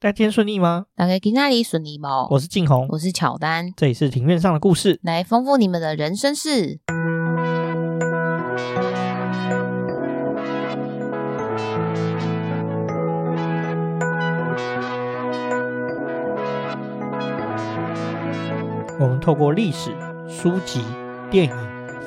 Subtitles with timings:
[0.00, 0.86] 大家今天顺利吗？
[0.94, 2.28] 大家今天顺利吗？
[2.30, 6.78] 我是静红，我是巧丹，这里是庭院上的故事，来丰富你们的人生事。
[19.00, 19.90] 我们透过历史、
[20.28, 20.84] 书籍、
[21.28, 21.52] 电影、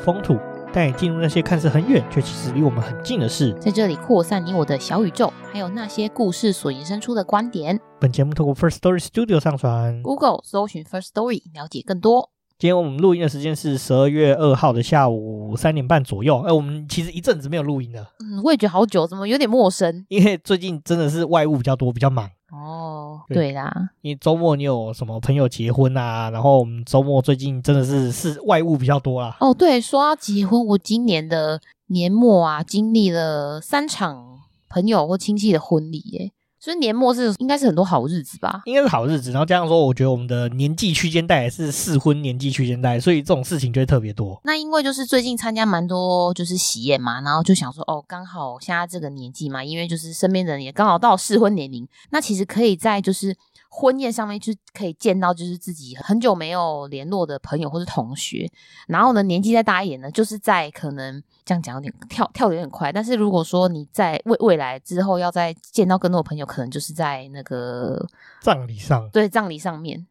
[0.02, 0.39] 风土。
[0.74, 7.78] 带你进入那些看似很远，却其实离我们很近的事，在这里扩散你我的小宇宙，还有那些故事所延伸出的观点。
[8.00, 12.30] 本节目透过 First Story Studio 上传，Google 搜寻 First Story 了解更多。
[12.58, 16.40] 今天我们录音的时间是十二月二号的下午三点半左右。
[16.42, 20.06] 哎，我们其实一阵子没有录音了，嗯，我也觉得好久，怎么有点陌生？
[20.08, 22.30] 因为最近真的是外务比较多，比较忙。
[22.52, 26.30] 哦，对啦，因为周末你有什么朋友结婚啊？
[26.30, 29.38] 然后我们周末最近真的是是外务比较多啦。
[29.40, 36.32] 哦，对，说到结婚，我今年的年末啊，经历了三场朋友或亲戚的婚礼耶。
[36.62, 38.62] 所以年末是应该是很多好日子吧？
[38.66, 44.40] 应该是好日子，然后加上说，我觉得我们的年纪区间带也是适婚年纪区间带，所以这种事情就会特别多。
[44.44, 53.36] 那因为就是最近参加蛮多就是喜宴嘛，然后就想说哦，刚好现在这个年纪嘛，因为就是身边的人也刚好到适婚年龄，那其实可以在就是。
[53.73, 58.45] 婚宴上面就可以见到，就是自己很久没有联络的朋友或是同学，
[58.88, 68.05] 然后呢，年纪再大一点呢，就是在可能这样讲有点跳跳的有点快，但是如果说你在未未来之后要再见到更多的朋友，可能就是在那个
[68.41, 70.06] 葬礼上，对，葬礼上面，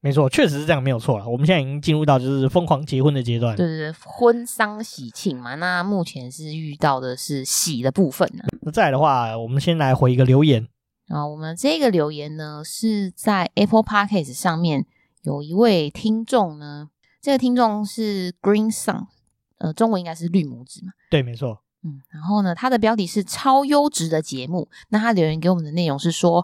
[0.00, 1.28] 没错，确实是这样，没有错了。
[1.28, 5.54] 我们现在已经进入到就是疯狂结婚的阶段，对对对，婚丧喜庆嘛。
[5.54, 8.42] 那目前是遇到的是喜的部分呢。
[8.62, 10.66] 那再来的话，我们先来回一个留言。
[11.08, 14.86] 啊，我们这个留言呢是在 Apple Podcast 上面
[15.22, 16.88] 有一位听众呢，
[17.20, 19.06] 这个听众是 Green Sun，
[19.58, 20.92] 呃，中文应该是绿拇指嘛？
[21.10, 21.60] 对，没错。
[21.82, 24.70] 嗯，然后呢，他的标题是超优质的节目。
[24.88, 26.42] 那他留言给我们的内容是说，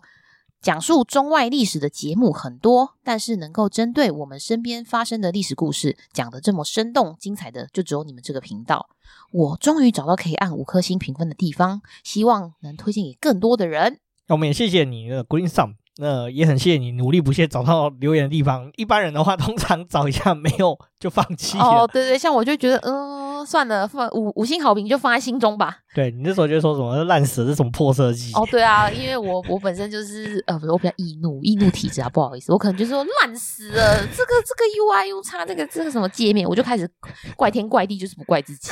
[0.61, 8.91] 讲述中外历史的节目很多，但是能够针对我们身边发生的历史故事讲的这么生动精彩的，就只有你们这个频道。
[9.33, 13.99] 我终于找到可以按五颗星评分的地方，希望能推荐给更多的人。
[14.35, 18.71] 我们也谢谢你的 Green Sun，那也很谢谢你努力不懈找到留言的地方。
[18.77, 21.59] 一般人的话，通常找一下没有就放弃。
[21.59, 25.79] 哦，对对，像我就觉得，嗯、呃，算了，放五五星好评就放在心中吧。
[25.95, 28.33] 对，你那时候就说什么烂死了，这什么破设计？
[28.35, 36.89] 哦，对啊，因为我 我本身就是呃，我比较易怒，易怒体质啊，不好意思，我可能就说烂死了，这个这个 UI 又差，这个这个什么界面，我就开始
[37.37, 38.71] 怪天怪地，就是不怪自己。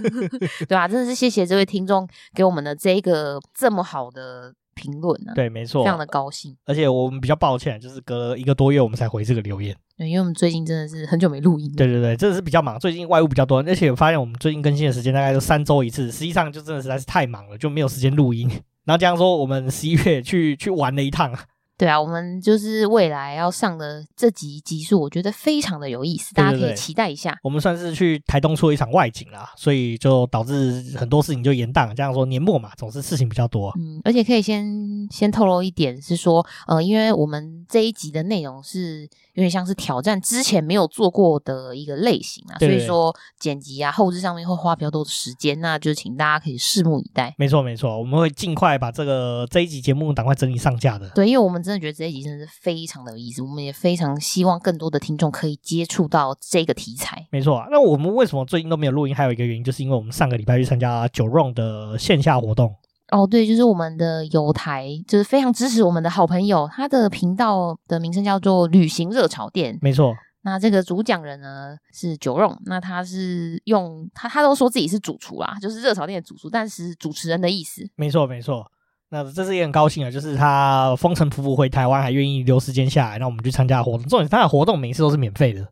[0.66, 4.54] 对啊，真的是谢谢这位听众给我们的这个这么好的。
[4.78, 5.32] 评论呢？
[5.34, 6.56] 对，没错，非常的高兴。
[6.64, 9.76] 而且我们比较抱歉，就是隔了一个多月我们才回这个留言。
[9.96, 11.70] 对，因为我们最近真的是很久没录音。
[11.74, 18.48] 对对对，真的是比较忙，最近外务比较多，而且我发现我们最近更新的时间大概就三周一次，实际上就真的实在是太忙了，就没有时间录音。
[18.84, 21.36] 然后这样说，我们十一月去去玩了一趟。
[21.78, 27.38] 对啊，我们就是未来要上的这集集数，我觉得非常的有意思，大家可以期待一下。
[27.42, 31.94] 我们算是去台东出了一场外景啦，所以就导致很多事情就延宕。
[31.94, 33.72] 这样说年末嘛，总是事情比较多。
[33.78, 34.66] 嗯，而且可以先
[35.10, 39.08] 先透露一点是说，呃，因为我们这一集的内容是。
[39.34, 47.32] 有点像是挑战之前没有做过的一个类型啊，所以说剪辑啊、后置上面会花比较多的时间，那就请大家可以拭目以待。
[47.38, 51.08] 没错没错，我们会尽快把这个这一集节目赶快整理上架的。
[51.10, 57.26] 对，因为我们真的觉得这一集真的是非常的有意思，我们也非常希望更多的听众可以接触到这个题材。
[57.30, 59.14] 没错啊，那我们为什么最近都没有录音？
[59.14, 62.74] 还有一个原因，就是因为我们上个礼拜去参加 Jerome 的线下活动。
[63.10, 69.78] 哦，对，就是我们的友台，就是非常支持我们的好朋友，他的频道的名称叫做“旅行热潮店”。
[69.82, 77.82] 没错，那这个主讲人呢是 Jerome，那他是用他他都说自己是主厨啦，就是热炒店的主厨，但是主持人的意思。
[77.96, 78.70] 没错，没错。
[79.10, 84.06] 那这是也很高兴啊，就是他风尘仆仆回台湾，还愿意留时间下来，让我们去参加活动。
[84.06, 85.66] 重点是他的活动每次都是免费的。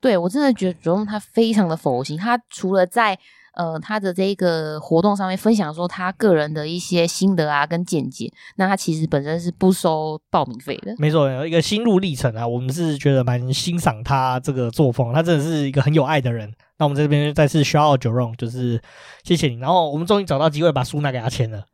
[0.00, 3.18] 对，我真的觉得 Jerome 他非常的佛心，他除了在
[3.54, 8.30] 呃，他的这个活动上面分享说他个人的一些心得啊，跟见解。
[8.56, 10.92] 那他其实本身是不收报名费的。
[10.98, 16.52] 没错，有一个心路历程啊，我们是觉得蛮欣赏他这个作风，他真的是一个很有爱的人。
[16.78, 18.82] 那我们这边再次 shout out Jerome，就是
[19.22, 19.54] 谢谢你。
[19.56, 21.64] 然后我们终于找到机会把书拿给他签了。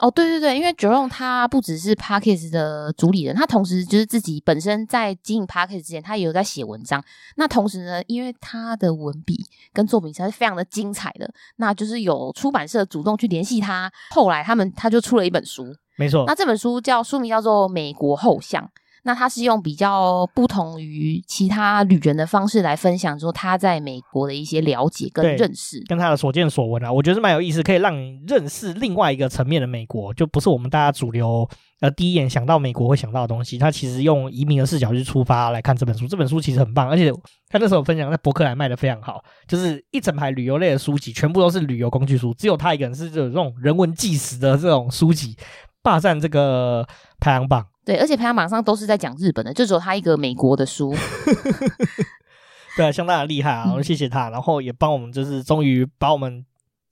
[0.00, 7.04] 哦，对对对，因为 Jerome 他不只是 parkest 的主理人，他同时就是自己本身在经营 parkest 之前，他也有在写文章。
[7.36, 9.36] 那同时呢，因为他的文笔
[9.74, 15.66] 跟作品实在是非常的精彩的，那就是有出版社主动去联系他，后来他们他就出了一本书，
[15.96, 16.24] 没错。
[16.26, 18.64] 那这本书叫书名叫做《美国后巷》。
[19.02, 31.48] 那他是用比较不同于其他旅人的方式来分享，说他在美国的一些了解跟认识，跟他的所见所闻啊，我觉得是蛮有意思，可以让你认识另外一个层面的美国，就不是我们大家主流
[31.80, 33.56] 呃第一眼想到美国会想到的东西。
[33.58, 37.10] 他其实用移民的视角去出发来看这本书，这本书其实很棒，而且
[37.48, 45.36] 他那时候分享在博客来卖的非常好，就是一整排旅游类的书籍，全部都是旅游工具书，只有他一个人是这种人文纪实的这种书籍
[45.82, 46.86] 霸占这个
[47.18, 47.64] 排行榜。
[47.90, 50.94] 对，而且排行榜上都是在讲日本的，就只有他一个美国的书。
[52.76, 53.66] 对啊，相当的厉害啊！
[53.70, 56.46] 我、们、谢谢他，然后也帮我们，就是终于把我们，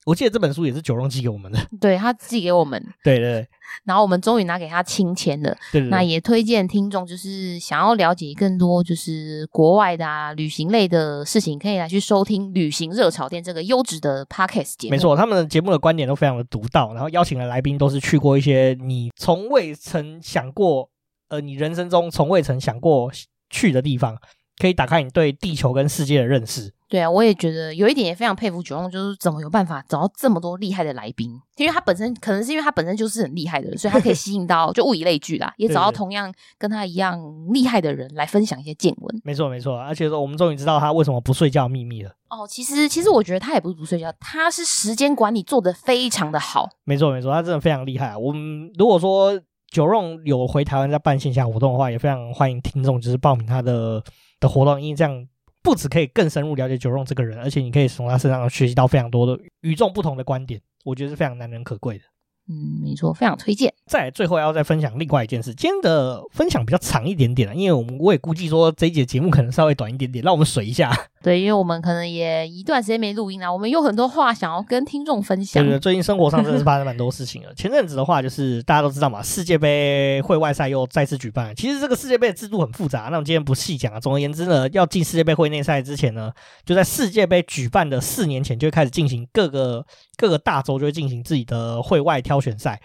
[0.05, 3.47] 我记得这本书也是九龙寄给我们的，对，他寄给我们，对对对，
[3.83, 5.55] 然后我们终于拿给他亲签了。
[5.71, 14.91] 对，对，对，那也推荐听众，就是想要了解更多就是国外的啊旅行类的事情，可以来去收听《旅行热炒店》这个优质的 Podcast 节目。
[14.91, 20.89] 没错，他们的节目的观点都非常的独到，然后邀请的来宾都是去过一些你从未曾想过，
[21.27, 23.11] 呃，你人生中从未曾想过
[23.49, 24.17] 去的地方。
[24.59, 26.71] 可以打开你对地球跟世界的认识。
[26.89, 31.39] 对啊，我也觉得有一点也非常佩服九龙，就是怎么有办法找到这么多厉害的来宾？
[31.57, 37.21] 因为他本身可能是因为他本身就是很厉害的人，所以他可以 吸引到就物以类聚啦， 也找到同样跟他一样
[37.53, 39.21] 厉害的人来分享一些见闻。
[39.23, 42.09] 没错没错，而且说我们终于知道他为什么不睡觉的秘密了。
[42.31, 46.67] 哦，其实其实我觉得他也不是不睡觉，他是时间管理做得非常的好。
[46.85, 48.17] 没错没错，他真的非常厉害。
[48.17, 49.39] 我们如果说
[49.69, 54.03] 九龙有回台湾在办线下活动的话，也非常欢迎听众就是报名他的。
[54.39, 55.27] 的活动，因为这样
[55.61, 62.03] 不止可以更深入了解 Jerome 这个人，而且你可以从他身上学习到非常多的与众不同的观点，我觉得是非常难能可贵的。
[62.51, 63.71] 嗯，没错，非常推荐。
[63.85, 70.91] 再最后要再分享另外一件事，今天的分享比较长一点点了，因为我们我也估计说这一节节目可能稍微短一点点，让我们水一下。
[71.21, 75.61] 对，因为我们可能也一段时间没录音了，我们有很多话想要跟听众分享。
[75.61, 77.53] 对对，最近生活上真的是发生蛮多事情了。
[77.53, 81.53] 前阵子的话，就是大家都知道嘛，世界杯会外赛又再次举办。
[81.55, 83.99] 其实这个世界杯的制度很复杂，那我们今天不细讲啊。
[83.99, 86.31] 总而言之呢，要进世界杯会内赛之前呢，
[86.65, 89.85] 就在世界杯举办的四年前就会开始进行各个
[90.15, 92.79] 各个大洲就会进行自己的会外挑选赛。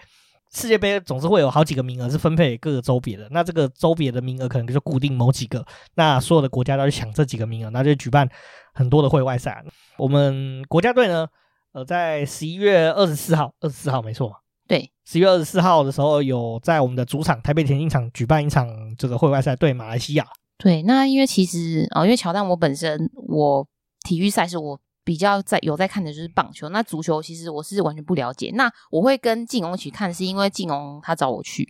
[0.55, 5.65] 世界杯总是会有好几个名额是分配给各个州别的，那这个州别的名额可能就固定某几个，
[5.95, 8.27] 那所有的国家都要去抢这几个名额，那就举办
[8.73, 9.61] 很多的会外赛。
[9.97, 11.27] 我们国家队呢，
[11.73, 14.33] 呃，在十一月二十四号，二十四号没错，
[14.65, 18.65] 对，十一月二十四号的时候有在我们的主场台北田径场举办一场
[18.97, 20.25] 这个会外赛对马来西亚。
[20.57, 23.67] 对，那因为其实啊、哦，因为乔丹我本身我
[24.07, 24.79] 体育赛事我。
[25.05, 28.51] 比较在有在看的就是棒球，那足球其实我是完全不了解。
[28.55, 31.65] 那我会跟静荣一起看，是因为静荣他找我去。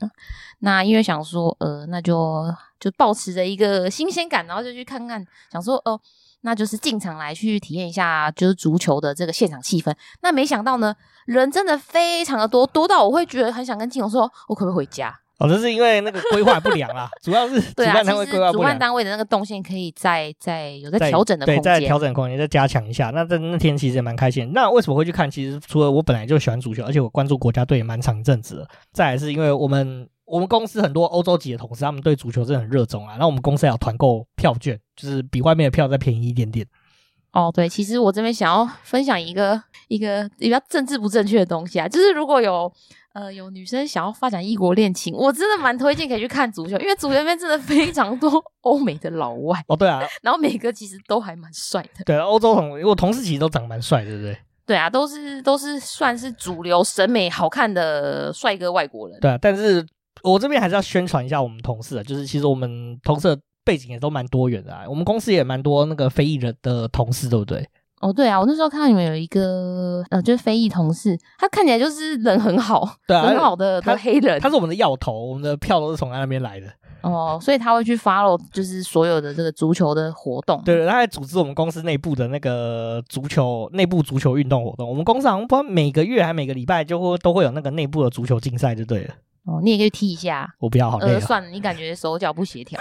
[0.60, 2.46] 那因为想说，呃，那就
[2.80, 6.00] 就抱持着一个新鲜感，然后就去看看，想说，哦、
[6.42, 9.94] 那就是进场来去体验一下，就是足球的这个现场气氛。
[10.22, 10.96] 那没想到呢，
[11.26, 15.20] 人真的非常的多，多到我会觉得很想跟静荣说，我可不可以回家？
[15.38, 18.54] 哦，这是因为那个规划不良啦， 主要是主办单位规划不良。
[18.54, 23.10] 主办单位的那个动线可以再再有在调整的空间，对，在调整空间再加强一下。
[23.10, 24.52] 那在那天其实也蛮开心。
[24.54, 25.30] 那为什么会去看？
[25.30, 28.68] 其实除了我本来就喜欢足球，而且我关注国家队也蛮长一阵子了。
[28.94, 33.18] 再来是因为我们我们公司很多欧洲籍的同事，他们对足球真的很热衷啊。
[33.20, 36.66] 那我们公司还有团购票券，就是比外面的票再便宜一点点。
[37.34, 42.72] 哦，对，其实我这边想要分享一个一个比较政治不正确的东西啊，就是如果有。
[43.16, 54.38] 呃，有女生想要发展异国恋情，我真的蛮推荐可以去看足球，因为足球那边真的非常多 欧美的老外哦，对啊，然后每个其实都还蛮帅的，对，欧洲同我同事其实都长蛮帅，对不对？
[54.66, 59.86] 对啊，都是都是算是主流审美好看的帅哥外国人，对啊，但是
[60.22, 67.66] 我这边还是要宣传一下我们同事啊，就是其实我们同事的背景也都蛮多元的啊，我们公司也蛮多那个非裔人的同事，对不对？
[68.06, 76.68] 哦，对啊，我那时候看到你们有一个呃，就是非裔同事，他看起来就是人很好，对啊，很好的他黑人，他是我们的要头，我们的票都是从他那边来的。
[77.02, 84.88] 哦，所以他会去 follow 就是所有的这个足球的活动，对对，他还组织我们公司内部的那个足球内部足球运动活动。
[84.88, 89.16] 我们公司好像不知道每个月还每个礼拜就会都会有那个内部的足球竞赛，就对了。
[89.46, 92.80] 哦，你也可以踢一下，我不要，好累算了，你感觉手脚不协调。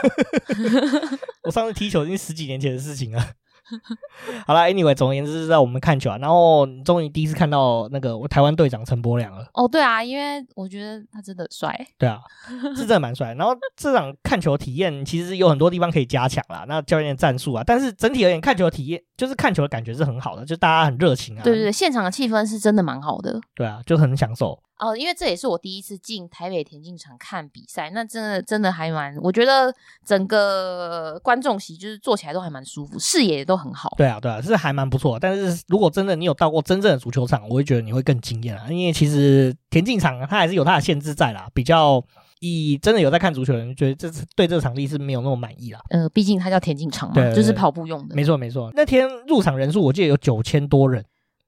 [1.45, 3.23] 我上次踢球已经十几年前的事情了。
[4.47, 9.47] 好了，Anyway，总而言之是在我们看球啊，然后终于第一次看到那个我台湾队长陈柏良了。
[9.55, 11.75] 哦，对啊，因为我觉得他真的帅。
[11.99, 12.21] 对啊，
[12.77, 13.35] 是真的蛮帅。
[13.35, 21.43] 然后这场看球体验其实有很多地方可以加强啦，那教练的战术啊，但是整体而言看球的体验就是看球的感觉是很好的，就大家很热情啊。
[21.43, 23.41] 对对对，现场的气氛是真的蛮好的。
[23.55, 24.59] 对啊，就很享受。
[24.79, 29.73] 哦，因为这也是我第一次进台北田径场看比赛，那真的真的还蛮，我觉得
[30.05, 33.95] 整个观众席就是坐起来都还蛮舒服，视野也都很好。
[33.97, 35.19] 对啊，对啊，是还蛮不错。
[35.19, 42.05] 但是如果真的你有到过真正的足球场，我会觉得你会更惊艳啊，因为其实田径场它还是有它的限制在啦，比较
[42.41, 45.81] 以真的有在看足球的人，觉得这次对这个场地是没有那么满意啦。
[45.91, 48.15] 呃，毕竟它叫田径场嘛，就是跑步用的。
[48.17, 51.05] 没错没错，那天入场人数我记得有九千多人。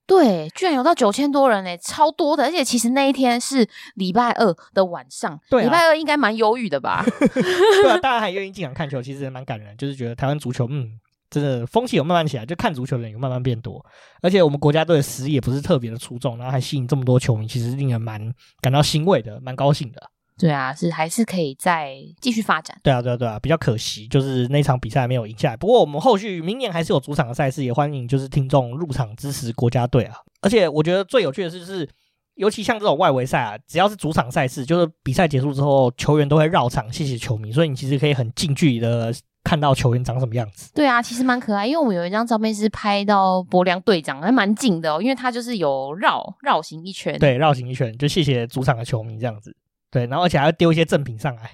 [0.07, 2.45] 对，居然有到九千多人呢，超多的！
[2.45, 7.05] 而且其实那一天是礼拜二的晚上，对啊、礼拜二应该蛮忧郁的吧？
[7.19, 9.77] 对啊，大家还愿意进场看球，其实也蛮感人。
[9.77, 10.93] 就是觉得台湾足球，嗯，
[11.29, 13.85] 真的风气有慢慢起来，就看足球的人有慢慢变多。
[14.23, 20.01] 而且我们国家队的实力也不是特别的出众，然后还吸引这么多球迷，其实令人蛮感到欣慰的，蛮高兴的。
[20.39, 22.79] 对啊，是还是可以再继续发展。
[22.83, 25.57] 对啊，对啊，对啊，比较可惜就是那场比赛没有赢下来。
[25.57, 30.17] 不过我们后续明年还是有主场的赛事，也欢迎就是听众入场支持国家队啊。
[30.43, 31.89] 而且我觉得最有趣的是，就是
[32.35, 39.11] 尤其像这种外围赛啊，只要是主场赛事，就是比赛结束之后，球员都会绕场谢谢球迷，所以你其实可以很近距离的
[39.43, 40.71] 看到球员长什么样子。
[40.75, 49.57] 对啊，其实蛮可爱，因为我们有一张照片是拍到柏良队长，还蛮近的哦，因为他就是有绕绕行一圈，对，绕行一圈就谢谢主场的球迷这样子。
[49.97, 51.51] 对，然后而且还要丢一些赠品上来。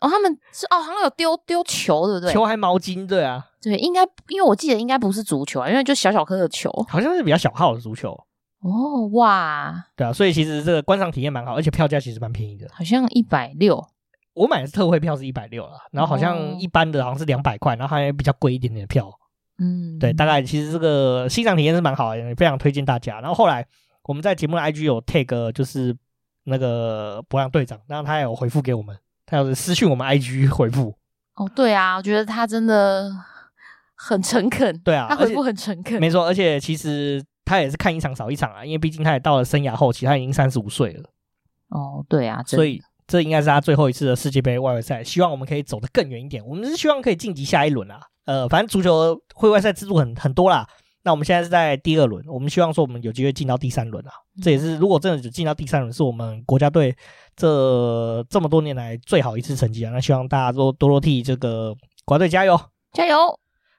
[0.00, 2.32] 哦，他们是哦，好像有丢丢球，对不对？
[2.32, 3.46] 球还毛巾，对啊。
[3.62, 8.10] 对，应该因为我记得应该不是足球啊，因为就小小颗的球，好像是比较小号的足球。
[8.62, 9.84] 哦，哇。
[9.94, 13.86] 对啊，所以其实这个观赏体验蛮好，而且票价其实蛮便宜的，好像一百六。
[14.34, 19.08] 我买的是特惠票是一百六了，然后好像一般的好像是两百块，然后还比较贵一点点的票。
[19.58, 23.20] 嗯，对，大概其实这个欣赏体验是蛮好的，也非常推荐大家。
[23.20, 23.64] 然后后来
[24.04, 25.96] 我们在节目的 IG 有 tag 就是。
[26.48, 30.94] 那个博洋队长，然后他有回复给我们，他有私讯我们 IG 回复。
[31.34, 33.10] 哦，对啊，我觉得他真的
[33.94, 34.76] 很诚恳。
[34.82, 36.00] 对啊，他回复很诚恳。
[36.00, 41.04] 没错，而且其实他也是看一场少一场啊，因为毕竟他也到了生涯后期，他已经三十五岁了。
[41.68, 45.04] 哦，对啊，所以这应该是他最后一次的世界杯外围赛。
[45.04, 48.00] 希望我们可以走得更远一点，我们是希望可以晋级下一轮啊。
[48.24, 50.66] 呃，反正足球会外赛制度很很多啦。
[51.08, 54.12] 那我们现在是在第二轮，我们希望说我们有机会进到第三轮啊！
[54.42, 56.94] 这也是如果真的只进到第三轮，是我们国家队
[57.34, 59.90] 这这么多年来最好一次成绩啊！
[59.90, 61.74] 那希望大家都多多替这个
[62.04, 62.60] 国家队加油，
[62.92, 63.16] 加油！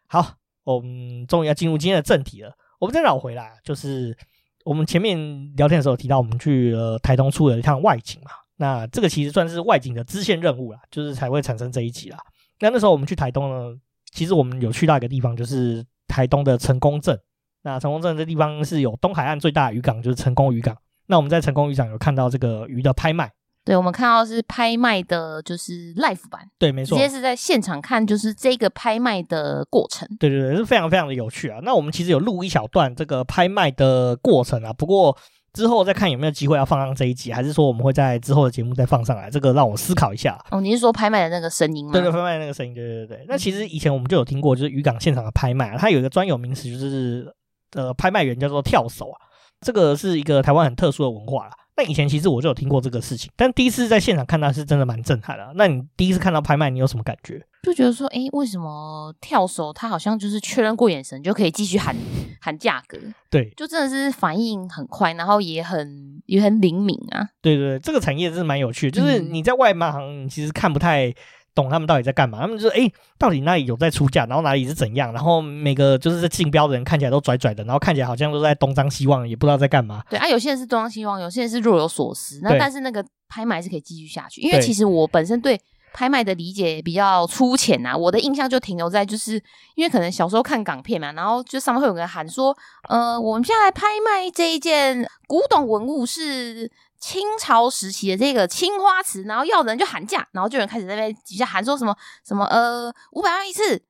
[0.08, 2.52] 好，我们终于要进入今天的正题了。
[2.80, 4.18] 我们再绕回来，就是
[4.66, 5.16] 我们前面
[5.56, 8.32] 聊天的时候提到，我们去了台东出了一趟外景嘛。
[8.56, 12.18] 那这个其实算是外景的支线任务啦，就是才会产生这一集啦。
[12.60, 13.80] 那那时候我们去台东呢，
[14.14, 15.86] 其实我们有去到一个地方，就是。
[16.10, 17.18] 台东的成功镇，
[17.62, 20.76] 那成功镇这地方是有东海岸最大的渔港，就是成功渔港。
[21.06, 23.32] 那我们在成功渔港有看到这个鱼的拍卖，
[23.64, 30.06] 对，我们看到是拍卖的，就是 live 版，对，没错，直接是在现场看，就是这个拍卖的过程。
[30.20, 31.60] 对对对，是非常非常的有趣啊。
[31.64, 35.16] 那我们其实有录一小段这个拍卖的过程啊，不过。
[35.54, 39.30] 之后再看有没有机会要放上这一集，还是说我们会在之后的节目再放上来？
[39.30, 40.40] 这个让我思考一下。
[40.52, 41.92] 哦，你是说拍卖的那个声音吗？
[41.92, 43.26] 对对，拍卖的那个声音，对对对。
[43.28, 47.34] 那其实以前我们就有听过，就是渔港现场的拍卖啊，它有一个专有名词，就是
[47.76, 49.18] 呃，拍卖员叫做跳手啊。
[49.62, 51.52] 这个是一个台湾很特殊的文化啦。
[51.80, 55.50] 那以前其实我就有听过这个事情，但第一次在现场看到是真的蛮震撼的。
[55.56, 57.42] 那你第一次看到拍卖，你有什么感觉？
[57.64, 61.96] 就觉得说，哎，为什么跳手他好像就是确认过眼神就可以继续喊
[62.42, 62.98] 喊价格？
[63.30, 67.30] 对，就真的是反应很快，然后也很也很灵敏啊。
[67.42, 71.14] 对对对，这个产业真是蛮有趣的，就是你在外行，你其实看不太。
[71.60, 72.40] 懂他们到底在干嘛？
[72.40, 75.12] 他们就说：“哎、欸，到底哪里有在出价，然后哪里是怎样？
[75.12, 82.40] 然后每个就是在竞标的人看起来都拽拽的，然后看起来好像都在东张西望，也不知道在干嘛。”对啊，有些人是东张西望，有些人是若有所思。
[82.42, 85.60] 那但是那个拍卖是可以继续下去，因为其实我本身对
[85.94, 89.34] 拍卖的理解比较粗浅呐、啊，我的印象就停留在就是
[89.76, 92.56] 因为可能小时候看港片嘛，然后就上面会有个人喊说
[92.88, 103.82] ：“呃，我们现在来拍卖这一件古董文物是。”清朝时期的这个青花瓷，然后要的人就喊价，然后就有人开始在那边底下喊说什么什么呃五百万一次，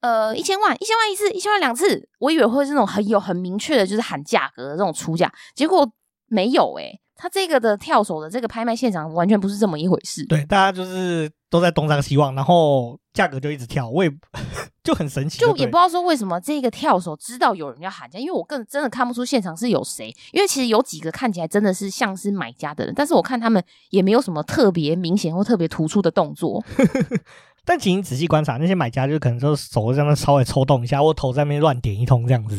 [0.00, 5.88] 呃一千万一千万一次一千万两次，我以为会是那种很有很明确的，就是喊价格的这种出价，结果
[6.26, 10.26] 没有诶、他这个的跳手的这个拍卖现场完全不是这么一回事。
[10.26, 14.10] 对，大家就是都在东张西望，然后价格就一直跳，我也。
[14.82, 26.60] 就很神奇就，就也不知道说为什么这个跳手知道有人要喊价，因为我更真的看不出现场是有谁，因为其实有几个看起来真的是像是买家的人，但是我看他们也没有什么特别明显或特别突出的动作。
[27.64, 32.58] 但请你仔细观察，那些买家就可能就手在那稍微抽动一下，或头在那边乱点一通这样子。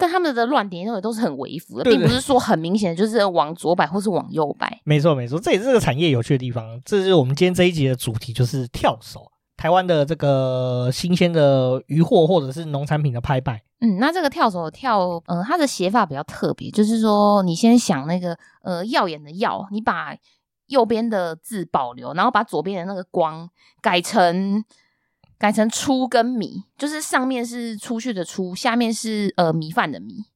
[0.00, 4.80] 但他们的乱点也都是很微幅的，并不是说很明显就是往左摆或是往右摆。
[4.84, 6.80] 没错没错，这也是这个产业有趣的地方。
[6.84, 9.30] 这是我们今天这一集的主题，就是跳手。
[9.56, 20.16] 台湾的这个新鲜的渔获或者是农产品的拍卖，嗯，那这个跳手跳，呃，它的写法比较特别，就是说你先想那个呃耀眼的耀，你把
[20.68, 23.46] 右边的字保留，然后把左边的那个光
[23.82, 24.64] 改成
[25.40, 30.26] 改成出跟米，就是上面是出去的出，下面是呃米饭的米。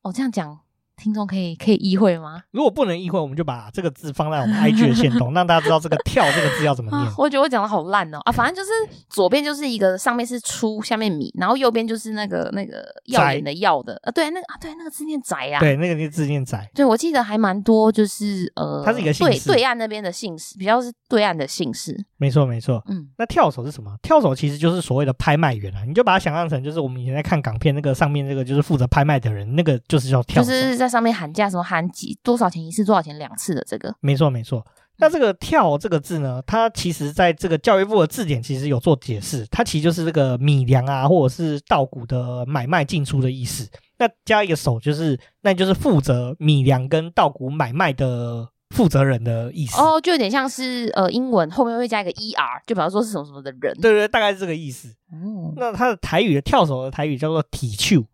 [0.00, 0.60] 哦，这样讲
[1.00, 2.42] 听众可以可以意会吗？
[2.50, 7.02] 如果不能意会，我们就把这个字放在我们 IG 的线动， 让大家知道这个“跳”这个字要怎么念。
[7.02, 8.32] 啊、我觉得我讲的好烂哦啊！
[8.32, 8.70] 反正就是
[9.08, 16.68] 左边就是一个上面是出，下面米，然后右边就是那个那个耀眼的耀的啊，对，那个啊，对，那个字念宅啊，对，那个字念宅。
[16.74, 21.96] 对，我记得还蛮多，就是呃，它是一个姓氏，对，对岸那边的姓氏，比较是对岸的姓氏。
[22.18, 22.82] 没错，没错。
[22.88, 23.96] 嗯，那跳手是什么？
[24.02, 31.60] 跳手其实就是所谓的拍卖员啊，你就把它想象成就是我们以前在看港片那个上面那个就是负责拍卖的人，那个就是叫跳手，就是在上面喊价什么。
[31.70, 34.66] 喊几多少钱一次，多少钱两次的这个，没错没错。
[34.96, 43.68] 那这个“跳”这个字呢，它其实在这个教育部的字典其实有做解释，它其实就是这个米粮啊，或者是稻谷的买卖进出的意思。
[43.98, 49.80] 那加一个手，就是那就是负责米粮跟稻谷买卖的负责人的意思。
[49.80, 53.72] 哦，就有点像是呃英文后面会加一个 er，就比方说是什么什么的人。
[53.80, 54.88] 对对，大概是这个意思。
[55.12, 58.04] 嗯，那它的台语的跳手的台语叫做体手。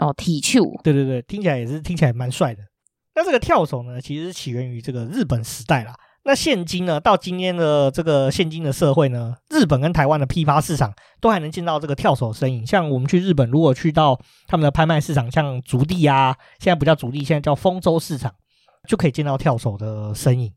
[0.00, 0.64] 哦，体手。
[0.82, 2.62] 对对对，听起来也是听起来蛮帅的。
[3.14, 5.94] 那这个跳手呢，其实是起源于这个日本时代啦。
[6.22, 12.66] 那现今呢，到今天的这个现今的社会呢，日本跟台湾的批发市场都还能见到这个跳手身影。
[12.66, 18.32] 像我们去日本，如果去到他们的拍卖市场，像竹地啊，现在不叫竹地，现在叫丰州市场，
[18.86, 20.52] 就可以见到跳手的身影。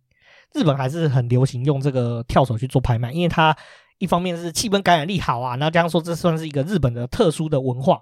[0.53, 3.55] 日本还是很流行用这个跳手去做拍卖，因为它
[3.99, 8.01] 一方面是气氛感染力好啊，然后这样说这算是一个日本的特殊的文化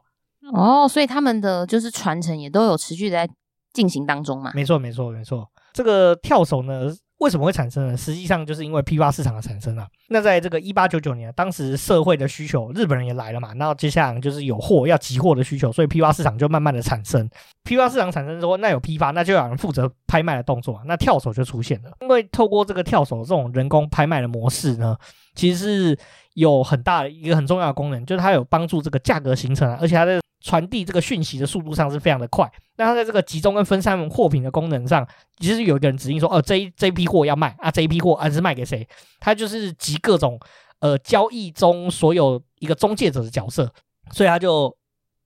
[0.53, 3.33] 哦，所以他们的就是传承也都有持续的在。
[3.73, 5.47] 进行当中嘛，没错，没错，没错。
[5.71, 7.95] 这个跳手呢，为什么会产生呢？
[7.95, 9.87] 实际上就是因为批发市场的产生啊。
[10.09, 17.29] 那在这个一八九九年，当时社会的需求，日本人也来了嘛，然后接下来就是有货要集货的需求，所以批发市场就慢慢的产生。
[17.63, 21.91] 批发市场产生之后，那有批发，那就有人负责拍卖的动作，那跳手就出现了。
[22.01, 24.97] 因为透过这个跳手这种人工拍卖的模式呢，
[25.33, 25.97] 其实是
[26.33, 30.19] 有很大的一个很重要的功能，就是它有帮助这个价格形成啊，而且它的。
[30.41, 32.51] 传递这个讯息的速度上是非常的快。
[32.75, 35.07] 那它在这个集中跟分散货品的功能上，
[35.39, 38.87] 其实有一个人指令说，哦，这一这批货要卖啊，这一批货啊是卖给谁？
[39.19, 40.39] 它就是集各种
[40.79, 43.71] 呃交易中所有一个中介者的角色，
[44.11, 44.75] 所以它就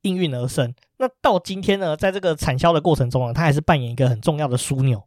[0.01, 0.74] 应运而生。
[0.98, 5.01] 那到今天呢，在这个产销的过程中啊，它还是扮演一个很重要的枢纽。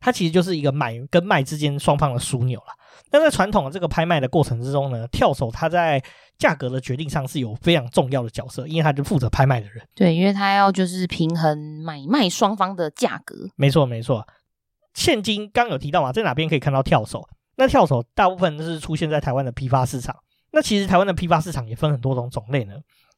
[0.00, 2.66] 它其实就是一个买跟卖之间双方的枢纽了。
[3.10, 6.02] 但在传统的这个拍卖的过程之中呢，跳手他在
[6.38, 9.86] 价格的决定上是有非常重要的角色，因为他是负责拍卖的人。
[9.94, 13.48] 对，因为他要就是平衡买卖双方的价格。
[13.56, 14.26] 没错，没错。
[14.94, 17.28] 现今刚有提到嘛，在哪边可以看到跳手？
[17.56, 20.16] 那跳手大部分都是出现在台湾的批发市场。
[20.50, 22.74] 那其实台湾的批发市场也分很多种种类呢。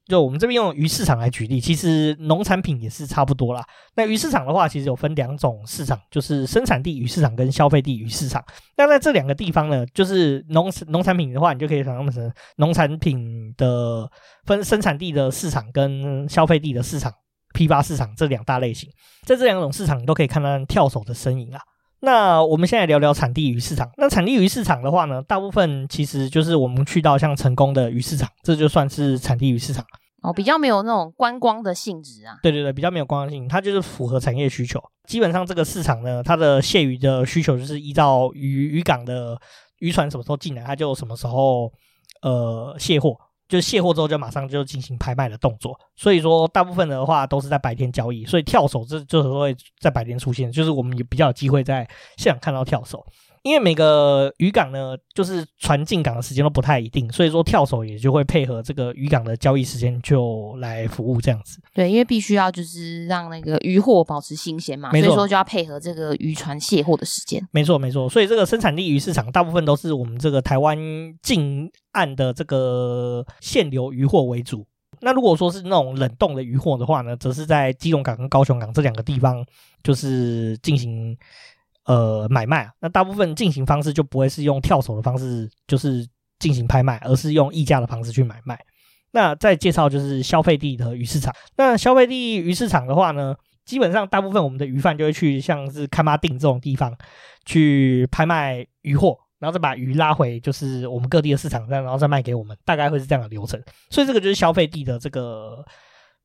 [0.06, 3.66] 就我们这边用鱼市场来举例，其实农产品也是差不多啦。
[3.96, 8.44] 那鱼市场的话，其实有分两种市场，就是生产地鱼市场跟消费地鱼市场。
[8.76, 14.08] 那在这两个地方呢，就是农农产品的话，你就可以想象成农产品的
[14.44, 17.12] 分生产地的市场跟消费地的市场、
[17.52, 18.88] 批发市场这两大类型。
[19.24, 21.60] 在这两种市场，你都可以看到跳手的身影啊。
[22.00, 23.90] 那我们现在聊聊产地鱼市场。
[23.96, 29.84] 那产地鱼市场的话呢，大部分其实就是我们去到像成功的鱼市场，这就算是产地鱼市场
[30.22, 32.36] 哦，比较没有那种观光的性质啊。
[32.42, 34.82] 对对对，比较没有观光性，它就是符合产业需求。
[35.08, 39.38] 基本上这个市场呢，它的卸鱼的需求就是依照渔渔港的
[39.78, 41.72] 渔船什么时候进来，它就什么时候
[42.22, 43.16] 呃卸货。
[43.48, 53.04] 就卸货之后就马上就进行拍卖的动作，所以说大部分的话都是在白天交易，所以跳手这就是会在白天出现，就是我们也比较有机会在现场看到跳手。
[53.46, 61.60] 因为每个渔港呢，就是船进港的时间都不太一定，所以说跳手也就会配合这个渔港的交易时间就来服务这样子。
[61.72, 67.40] 对，因为必须要就是让那个渔货保持新鲜嘛，所以说就要配合这个渔船卸货的时间。
[67.52, 70.76] 没错没错，所以这个生产力鱼市场大部分都是我们这个台湾
[71.22, 74.66] 近岸的这个限流渔货为主。
[75.02, 79.46] 那如果说是那种冷冻的渔货的话呢，则是在基隆港跟高雄港这两个地方
[79.84, 81.16] 就是进行。
[81.86, 86.04] 呃，买卖啊，那大部分进行方式就不会是用跳手的方式，就是
[86.40, 88.58] 进行拍卖，而是用议价的方式去买卖。
[89.12, 91.32] 那再介绍就是消费地的鱼市场。
[91.56, 96.92] 那消费地鱼市场的话呢，基本上大部分我们的鱼贩就会去像是崁仔顶这种地方
[97.44, 103.62] 去拍卖鱼货，然后再把鱼拉回就是我们各地的市场上，然后再卖给我们，大概会是这样的流程。
[103.90, 105.64] 所以这个就是消费地的这个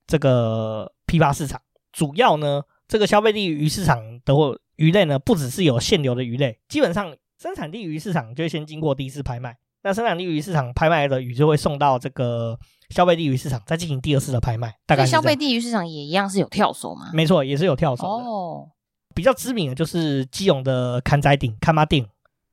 [0.08, 1.62] 这个批发市场。
[1.92, 4.34] 主要呢，这个消费地鱼市场的。
[4.82, 12.58] 鱼类呢，不只是有限流的鱼类，基本上生产地鱼市场就会先经过第一次拍卖，那生产地鱼市场拍卖的鱼就会送到这个
[12.90, 14.76] 消费地鱼市场，再进行第二次的拍卖。
[14.88, 17.12] 大概消费地鱼市场也一样是有跳手吗？
[17.14, 18.10] 没错，也是有跳手的。
[18.10, 18.70] 哦，
[19.14, 22.08] 比较知名的就是基隆的坎仔顶、崁仔顶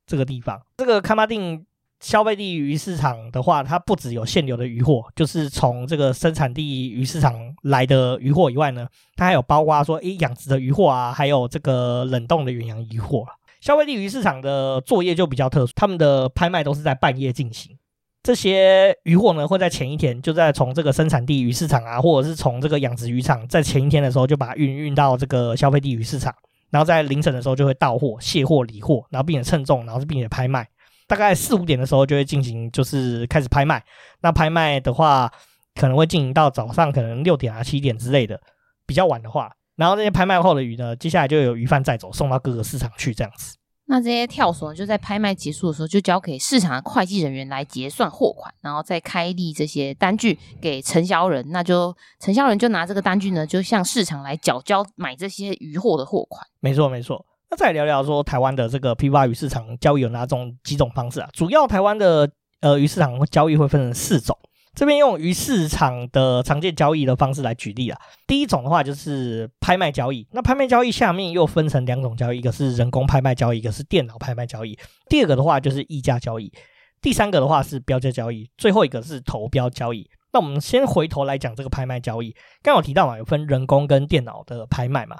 [0.05, 0.61] 这个地方。
[0.77, 1.65] 这个崁仔顶
[1.99, 13.25] 消费地鱼市场的话，它不只有现流的鱼货，就是从这个生产地鱼市场来的鱼货以外呢，它还有包括说，诶，养殖的鱼货啊，还有这个冷冻的远洋鱼货。
[13.59, 17.77] 消费地鱼市场的作业就比较特殊，他们的拍卖都是在半夜进行。
[18.23, 26.33] 这些鱼货呢，会在前一天就在从这个生产地鱼市场啊，或者是从这个养殖渔场，在前一天的时候就把它运运到这个消费地鱼市场，
[26.69, 30.67] 然后在凌晨的时候就会到货、卸货、理货，然后并且称重，然后是并且拍卖。
[31.09, 33.83] 大概四五点的时候就会进行，就是开始拍卖。
[34.21, 35.29] 那拍卖的话，
[35.73, 38.39] 可能会进行到早上可能六点啊七点之类的，
[38.85, 43.55] 比较晚的话，然后这些拍卖后的鱼呢，接下来就有鱼贩载走，送到各个市场去这样子。
[43.91, 51.43] 那这些跳索，就在拍卖结束的时候，就交给市场的会计人员来结算货款，然后再开立这些单据给承销人。
[51.49, 56.45] 那就承销人就拿这个单据呢，就向市场来缴交买这些鱼货的货款。
[56.59, 57.25] 没错，没错。
[57.51, 61.29] 那再聊聊说台湾的这个批发鱼市场交易有哪种几种方式啊？
[61.33, 62.29] 主要台湾的
[62.61, 64.37] 呃鱼市场交易会分成四种，
[64.75, 67.99] 这边用鱼市场的常见交易的方式来举例啊。
[68.27, 74.77] 第一种的话就是拍卖交易，那拍卖交易下面又分成两种交易，一个是人工拍卖交易，一个是电脑拍卖交易。
[75.07, 76.53] 第二个的话就是议价交易，
[77.01, 80.07] 第三个的话是标价交易，最后一个是投标交易。
[80.31, 82.29] 那我们先回头来讲这个拍卖交易，
[82.61, 85.17] 刚刚有提到嘛，有分人工跟电脑的拍卖嘛。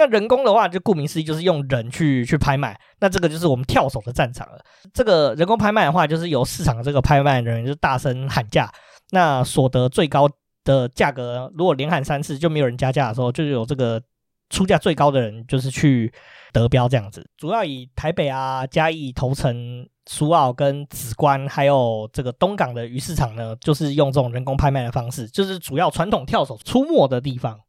[0.00, 2.74] 那人工的话，就顾名思义，就是用人去去拍卖。
[3.00, 4.58] 那这个就是我们跳手的战场了。
[4.94, 8.72] 这个人工拍卖的话，就是由市场的这个拍卖人员就大声喊价，
[9.10, 10.26] 那所得最高
[10.64, 14.00] 的价格，如果连喊三次就没有人加价的时候，就有这个
[14.48, 16.10] 出价最高的人就是去
[16.50, 17.22] 得标这样子。
[17.36, 27.60] 主要以台北啊、嘉义、头城、苏澳跟紫关，还有这个东港的鱼市场呢，就是用这种人工拍卖的方式，就是主要传统跳手出没的地方。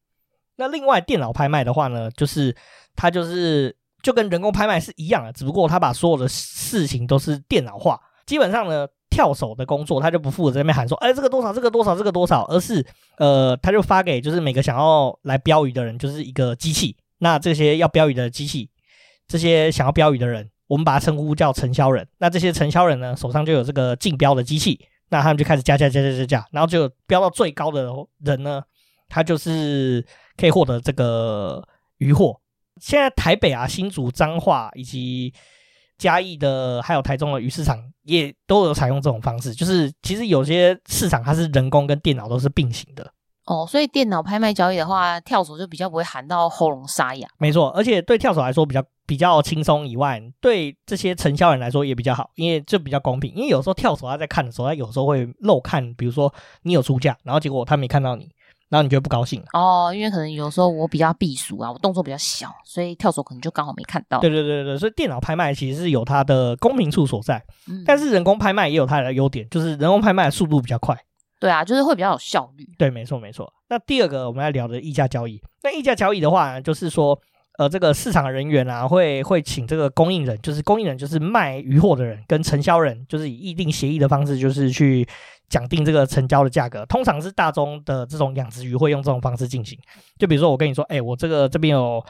[0.57, 2.55] 那另外电脑拍卖的话呢，就是
[2.95, 7.99] 它就是就跟人工拍卖是一样的，只不过它把所有的事情都是电脑化。
[8.25, 12.85] 基本上呢，跳手的工作他就不负责在那边喊说，哎，这个多少，这个多少，这个多少，而是
[13.17, 16.95] 呃，他就发给就是每个想要来标鱼的人，就是一个机器。
[17.17, 18.69] 那这些要标鱼的机器，
[19.27, 22.07] 这些想要标鱼的人，我们把它称呼叫承销人。
[22.19, 28.61] 那这些承销人呢，手上就有这个竞标的机器，那他们就开始加价加价加价，然后就标到最高的人呢，
[29.09, 30.05] 他就是。
[30.37, 31.63] 可以获得这个
[31.97, 32.39] 渔获。
[32.79, 35.33] 现在台北啊、新竹、彰化以及
[35.97, 39.53] 嘉义的，还有台中的鱼市场，也都有采用这种方式。
[39.53, 43.13] 就是其实有些市场它是人工跟电脑都是并行的。
[43.45, 47.27] 哦，所以电脑拍卖交易的话，跳手就比较不会喊到喉咙沙哑。
[47.37, 53.33] 没错，而且对跳手来说比较比较轻松以外，对这些承销人来说也比较好，因为就比较公平。
[53.35, 58.29] 因为有时候跳手他在看的时候，他有时候会漏看，比如说你有出价，然后结果他没看到你。
[58.71, 64.19] 然后你觉得不高兴哦，因为可能有时候我比较避暑啊，我动作比较小，所以跳手可能就刚好没看到。
[64.19, 70.97] 对对对对，所以电脑拍卖其实是有它的公平处所在，嗯，但是人工拍卖也有它的优点，就是人工拍卖的速度比较快。
[71.37, 72.65] 对啊，就是会比较有效率。
[72.77, 73.51] 对，没错没错。
[73.67, 77.19] 那第二个我们要聊的溢价交易，那溢价交易的话，就是说，
[77.57, 85.07] 呃，这个市场人员啊，会会请这个供应人，就是供应人就是卖鱼货的人，跟承销人，就是以议定协议的方式，就是去。
[85.51, 89.77] 讲定这个成交的价格，通常是大宗的这种养殖鱼会用这种方式进行。
[90.17, 92.01] 就比如说，我跟你说，哎、欸，我这个这边有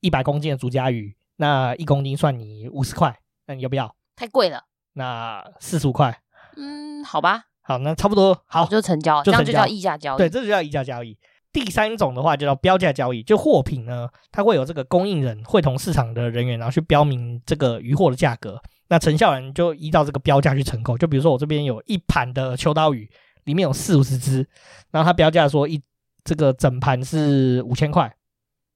[0.00, 3.96] 一百公斤的竹夹鱼，那一公斤算你五十块，那你要不要？
[4.16, 4.64] 太贵了。
[4.92, 6.20] 那四十五块。
[6.58, 7.44] 嗯，好吧。
[7.62, 10.18] 好，那差不多，好，就成交，就成交，这样就叫议价交易。
[10.18, 11.16] 对，这就叫议价交易。
[11.52, 13.22] 第三种的话，就叫标价交易。
[13.22, 18.60] 就货品呢，它会有这个供应人会同市场的人员，然后去标明这个鱼货的价格。
[18.88, 23.08] 那承销人就依照这个标价去承购，就比如说我这边有一盘的秋刀鱼，
[23.44, 24.46] 里面有四五十只，
[24.90, 25.80] 然后他标价说一
[26.24, 28.12] 这个整盘是五千块，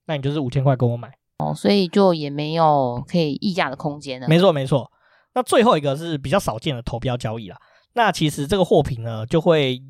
[0.07, 4.29] 那你就是五千块跟我买哦，所以就也没有可以议价的空间了。
[4.29, 4.91] 没错没错，
[5.35, 7.57] 那最后一个是比较少见的投标交易啦。
[7.95, 9.83] 那其实这个货品呢，就会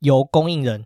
[0.00, 0.84] 由供应人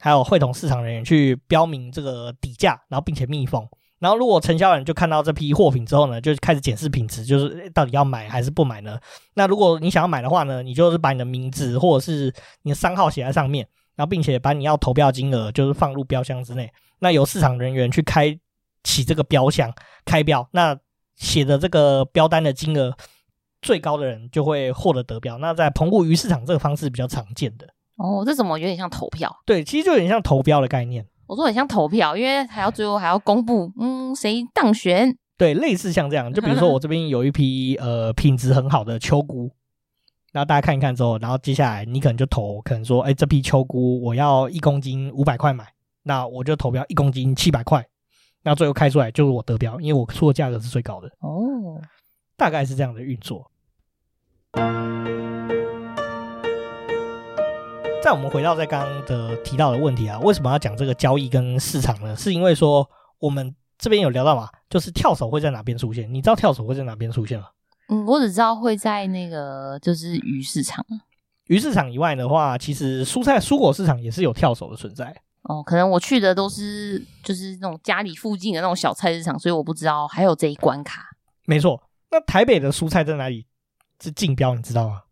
[0.00, 3.64] 还有会同市场人员去标明这个底价，然后并且密封。
[4.00, 8.98] 然后，如果承销人就看到这批货品之后呢，就开始检视品质，就是到底要买还是不买呢？
[9.34, 12.32] 那如果你想要买的话呢，你就是把你的名字或者是
[12.62, 16.72] 你的商号写在上面，然后并且把你要投标金额就是放入标箱之内。
[17.00, 18.34] 那由市场人员去开
[18.82, 19.70] 启这个标箱
[20.06, 20.74] 开标，那
[21.16, 22.96] 写的这个标单的金额
[23.60, 25.36] 最高的人就会获得得标。
[25.36, 27.68] 那在澎湖鱼市场这个方式比较常见的。
[28.02, 29.30] 哦，这怎么有点像投票？
[29.44, 31.06] 对，其实就有点像投标的概念。
[31.26, 35.14] 我说很像投票，因为还要最后还要公布，嗯，谁当选？
[35.36, 36.32] 对，类似像这样。
[36.32, 39.50] 就比如说我这边有一批呃品质很好的秋菇，
[40.32, 45.66] 然后大家看一看之后，然后接下来你可能就投，可能说，哎，这批秋菇我要一公斤五百块买，
[46.02, 47.86] 那我就投标一公斤七百块，
[48.42, 51.08] 那最后开出来就是我得标，因为我出的价格是最高的。
[51.20, 51.80] 哦，
[52.36, 53.50] 大概是这样的运作。
[58.02, 62.16] 在我们回到在刚刚的提到的问题啊，为什么要讲这个交易跟市场呢？
[62.16, 66.12] 是因为说我们这边有聊到嘛，就是跳手会在哪边出现？
[66.12, 67.48] 你知道跳手会在哪边出现吗？
[67.88, 70.84] 嗯，我只知道会在那个就是鱼市场。
[71.48, 75.14] 鱼市场以外的话，其实蔬菜蔬果市场也是有跳手的存在。
[75.42, 81.02] 哦，可能我去的都是就是那种家里附近的那种小菜市场，所以我不知道还有这一关卡。
[81.44, 83.46] 没错，那台北的蔬菜在哪里
[84.00, 84.54] 是竞标？
[84.54, 85.02] 你知道吗？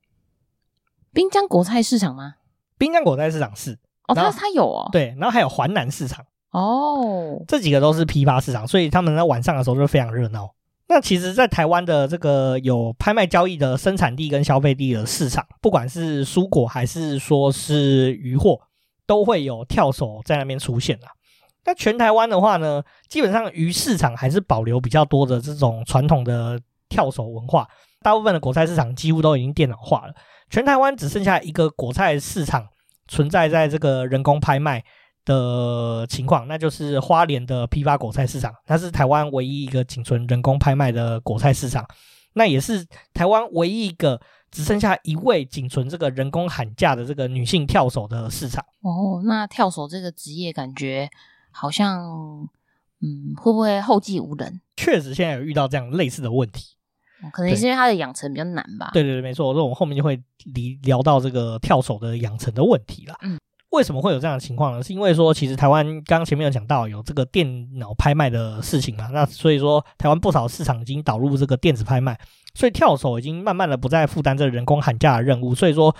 [1.12, 2.36] 滨江国菜市场吗？
[2.78, 10.50] 滨江果菜市场是哦，它它有哦，对，然后还有环南市场哦，这几个都是批发市场，所以他们在晚上的时候就非常热闹。
[10.90, 18.58] 那其实，在台湾的这个有拍卖交易的生产地跟消费地的市场，不管是蔬果还是说是鱼货，
[19.06, 21.08] 都会有跳手在那边出现啦。
[21.66, 27.68] 那全台湾的话呢，基本上鱼市场还是保留比较多的这种传统的跳手文化，
[28.00, 30.14] 大部分的果菜市场几乎都已经电脑化了。
[30.50, 32.66] 全台湾只剩下一个果菜市场
[33.06, 34.82] 存在在这个人工拍卖
[35.24, 41.86] 的情况，那就是花莲的批发果菜市场，它是台湾唯一一个仅存人工拍卖的果菜市场，
[42.32, 48.64] 那也是台湾唯一一个只剩下一位仅存这个人工喊价的这个女性跳手的市场。
[48.80, 51.10] 哦，那跳手这个职业感觉
[51.50, 52.00] 好像，
[53.02, 54.62] 嗯，会不会后继无人？
[54.76, 56.76] 确实，现在有遇到这样类似的问题，
[57.22, 58.90] 哦、可能是因为它的养成比较难吧。
[58.92, 60.20] 对对对，没错，我们后面就会
[60.54, 63.14] 离聊到这个跳手的养成的问题了。
[63.22, 63.38] 嗯。
[63.70, 64.82] 为什么会有这样的情况呢？
[64.82, 72.18] 是因为说，其实台湾刚刚前面有讲到有这个电脑拍卖的事情嘛，那所以说台湾不少市场已经导入这个电子拍卖，
[72.54, 75.94] 所以跳手已经慢慢的不再负担这人工喊价的任务，所以说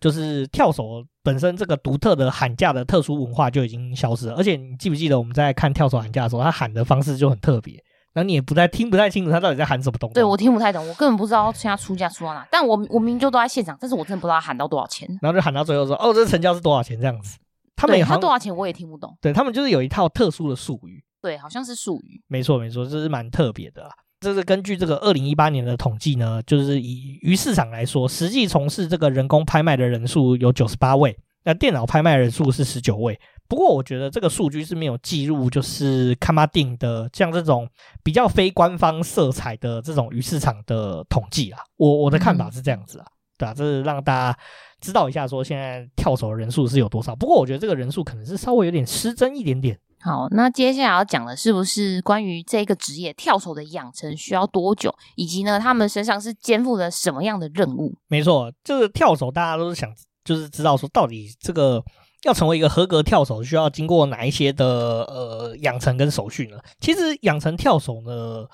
[0.00, 4.34] 就是跳手本身这个独特的喊价的特殊文化就已经消失了。
[4.34, 7.80] 而且你记不记得我们在看跳手喊价的时候，他喊的方式就很特别。
[8.14, 10.14] 然后你也不太听不太清楚他到底在喊什么东西。
[10.14, 12.46] 对，我听不太懂，我根本不知道现在出价出到哪。
[12.50, 15.06] 但我我明明就都在现场，但是我真的不知道他喊到多少钱。
[15.20, 17.36] 然后就喊到最后说：“哦，这成交是多少钱？”这样子，
[17.74, 19.14] 他们也他多少钱我也听不懂。
[19.20, 21.02] 对，他们就是有一套特殊的术语。
[21.20, 22.22] 对，好像是术语。
[22.28, 23.90] 没错没错，这是蛮特别的啊。
[24.20, 33.18] 这是根据这个二零一八年的统计呢，就是以鱼市场来说，实际从事这个人工拍卖的人数有九十八位，那电脑拍卖人数是十九位。
[33.46, 37.68] 不过我觉得这个数据是没有记录，就是卡马丁的像这种
[38.02, 41.60] 比较非官方色彩的这种鱼市场的统计啊。
[41.76, 44.38] 我我的看法是这样子啊，对啊，这是让大家
[44.80, 47.14] 知道一下，说现在跳手的人数是有多少。
[47.14, 49.78] 不过我觉得这个人数可能是稍微有点失真一点点。
[50.00, 57.94] 好，那接下来要讲的是不是关于这个职业跳手的养成需要多久，以及呢，他们身上是肩负了什么样的任务？
[58.08, 59.92] 没错，就是跳手大家都是想
[60.24, 61.84] 就是知道说到底这个。
[62.24, 64.66] 要成为一个合格跳手，需要经过哪一些的
[65.04, 66.58] 呃养成跟手续呢？
[66.80, 68.46] 其实养成跳手呢，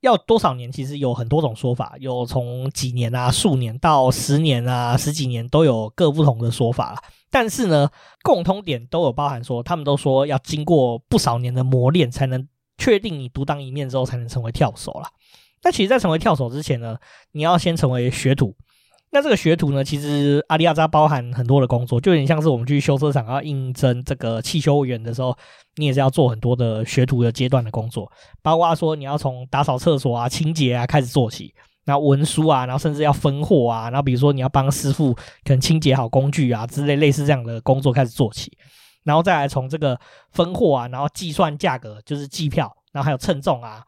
[0.00, 0.70] 要多少年？
[0.70, 7.02] 其实有很多种说法，有从几年啊、数年到十年啊、十几年都有各不同的说法。
[7.30, 7.90] 但是呢，
[8.22, 12.46] 共通点都有包含说，他们都说要经过不少年的磨练，才能
[12.78, 15.10] 确定你独当一面之后，才能成为跳手啦。
[15.64, 16.96] 那其实，在成为跳手之前呢，
[17.32, 18.54] 你要先成为学徒。
[19.10, 25.34] 那这个学徒呢，其实阿里亚扎包含很多的工作，就有点像是我们去修车厂要应征这个汽修员的时候，
[25.76, 28.10] 你也是要做很多的学徒的阶段的工作，
[28.42, 31.54] 包括说你要从打扫厕所啊、清洁啊开始做起，
[31.86, 38.52] 然后文书啊，然后甚至要分货啊，然后比如说你要帮师傅可能清洁好工具啊之类类似这样的工作开始做起，
[39.04, 39.98] 然后再来从这个
[40.32, 43.82] 分货啊，然后计算价格就是计票，然后还有称重啊，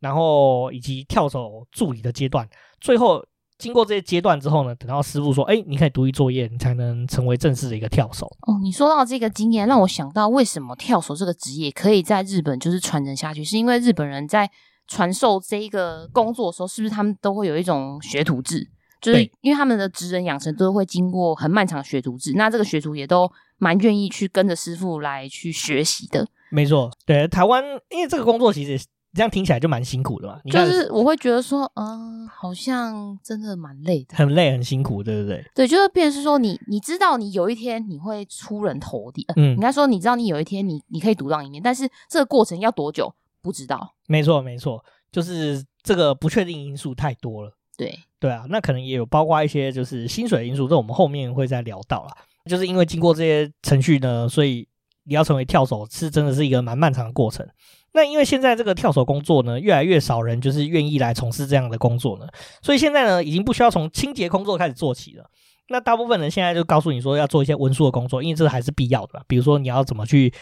[0.00, 2.48] 然后以及跳手助理的阶段，
[2.80, 3.22] 最后。
[3.62, 14.50] 经过这些阶段之后呢，等到师傅说：“哎，你可以独立作业，你才能成为正式的一个跳手。”哦，你说到这个经验，让我想到为什么跳手这个职业可以在日本就是传承下去，是因为日本人在
[14.88, 18.68] 传授这一个工作的时候，是不是他们都会有一种学徒制？
[19.00, 26.26] 就是因为他们的职人养成都会经过很漫长的学徒制，那这个学徒也都蛮愿意去跟着师傅来去学习的。
[26.50, 28.84] 没错，对台湾，因为这个工作其实。
[29.14, 35.44] 这样听起来就蛮辛苦的嘛，就是我会觉得说，嗯，好像真的蛮累的，很累很辛苦，对不对？
[35.54, 43.94] 对，就是变成是说你你知道你有一天你会出人头地，嗯，应该说你知道你有一天你你可以独当一面，但是这个过程要多久不知道。
[44.06, 47.52] 没错没错，就是这个不确定因素太多了。
[47.76, 52.16] 对对啊，那可能也有包括一些就是薪水的因素，这我们后面会再聊到啦。
[52.46, 54.66] 就是因为经过这些程序呢，所以
[55.04, 57.46] 你要成为跳手是真的是一个蛮漫长的过程。
[57.94, 62.26] 那因为现在这个跳手工作呢，越来越少人就是愿意来从事这样的工作呢，
[62.62, 65.24] 所以现在呢，已经不需要从清洁工作开始做起了。
[65.68, 69.22] 那大部分人现在就告诉你说要做一些文书的工作，因为这还是必要的吧。
[69.26, 70.32] 比如说你要怎么去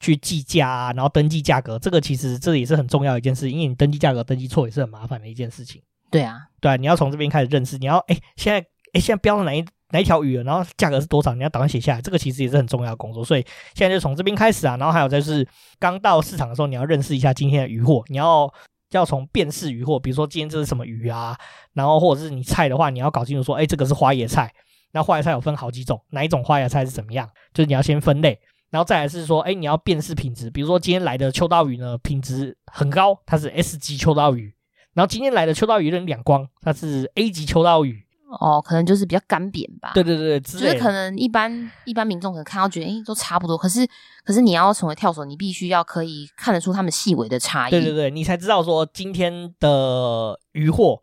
[0.00, 5.82] 去计价啊，然后登记价格，这个其实这也是很重要的一件事，因为你登记价格登记错也是很麻烦的一件事情。
[6.10, 8.60] 对啊，对啊，你要从这边开始认识，你要哎现在
[8.92, 12.02] 哎现在标的哪一哪一条鱼，然后价格是多少，你要打算写下来。
[12.02, 14.76] 这个其实也是很重要的工作，所以现在就从这边开始啊。
[14.76, 15.46] 然后还有就是
[15.78, 18.52] 刚到市场的时候，你要认识一下今天的鱼货，你要
[18.90, 21.36] 要从辨识鱼货，比如说今天这是什么鱼啊，
[21.74, 24.52] 然后或者是你菜的话，你要搞清楚说，哎，这个是花椰菜。
[24.92, 27.28] 那花椰菜有分好几种，哪一种花椰菜是怎么样？
[27.54, 28.38] 就是你要先分类，
[28.70, 30.50] 然后再来是说，哎，你要辨识品质。
[30.50, 34.52] 比如说今天来的秋刀鱼呢，品质很高，它是 S 级秋刀鱼。
[34.94, 38.04] 然后今天来的秋刀鱼有点两光，它是 A 级秋刀鱼。
[38.38, 39.90] 哦，可能就是比较干扁吧。
[39.94, 43.56] 对对对，就是可能一般一般民众可能看到觉得，哎，都差不多。
[43.58, 43.86] 可是
[44.24, 47.70] 可是你要成为跳手，你必须要可以看得出他们细微的差异。
[47.70, 51.02] 对对对，你才知道说今天的鱼货。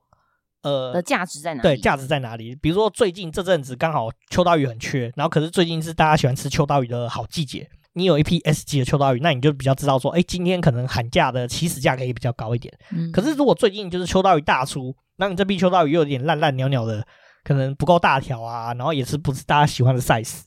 [0.64, 1.70] 呃，的价值在哪里？
[1.70, 2.54] 对，价值在哪里？
[2.56, 12.72] 比如说最近这阵子刚好秋刀鱼很缺，然后可是最近是大家喜欢吃秋刀鱼的好季节，你有一批 S 级的秋刀鱼，那你就比较知道说，哎，今天可能喊价的起始价可以比较高一点。
[12.96, 17.04] 嗯，可是如果最近就是秋刀鱼大出，那你这批秋刀鱼又有点烂烂鸟鸟的，
[17.44, 20.42] 可能不够大条啊，然后也是不是大家喜欢的 size，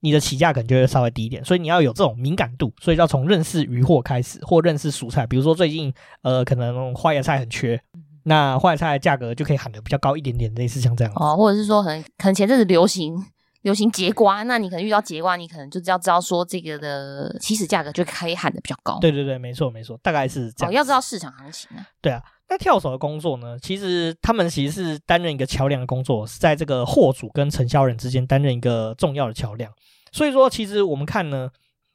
[0.00, 1.42] 你的起价可能就会稍微低一点。
[1.42, 5.26] 所以你要有这种敏感度，所以要从认识鱼货开始，或认识蔬菜。
[5.26, 7.80] 比如说最近呃，可能花椰菜很缺。
[8.22, 13.16] 那花椰菜的价格就可以喊得比较高一点点，类似像这样哦，或者是说，可能可能前阵子流行
[13.62, 18.98] 流行节瓜，那你可能遇到节瓜，你可能就要知道说这个的起始价格就可以喊得比较高。
[19.00, 20.70] 对对对，没错没错，大概是这样。
[20.70, 21.86] 哦，要知道市场行情啊。
[22.00, 29.70] 对啊，那跳手的工作呢，其实他们其实是担任一个桥梁的工作，是在这个货主跟承销人之间担任一个重要的桥梁。
[30.12, 31.50] 所以说，其实我们看呢。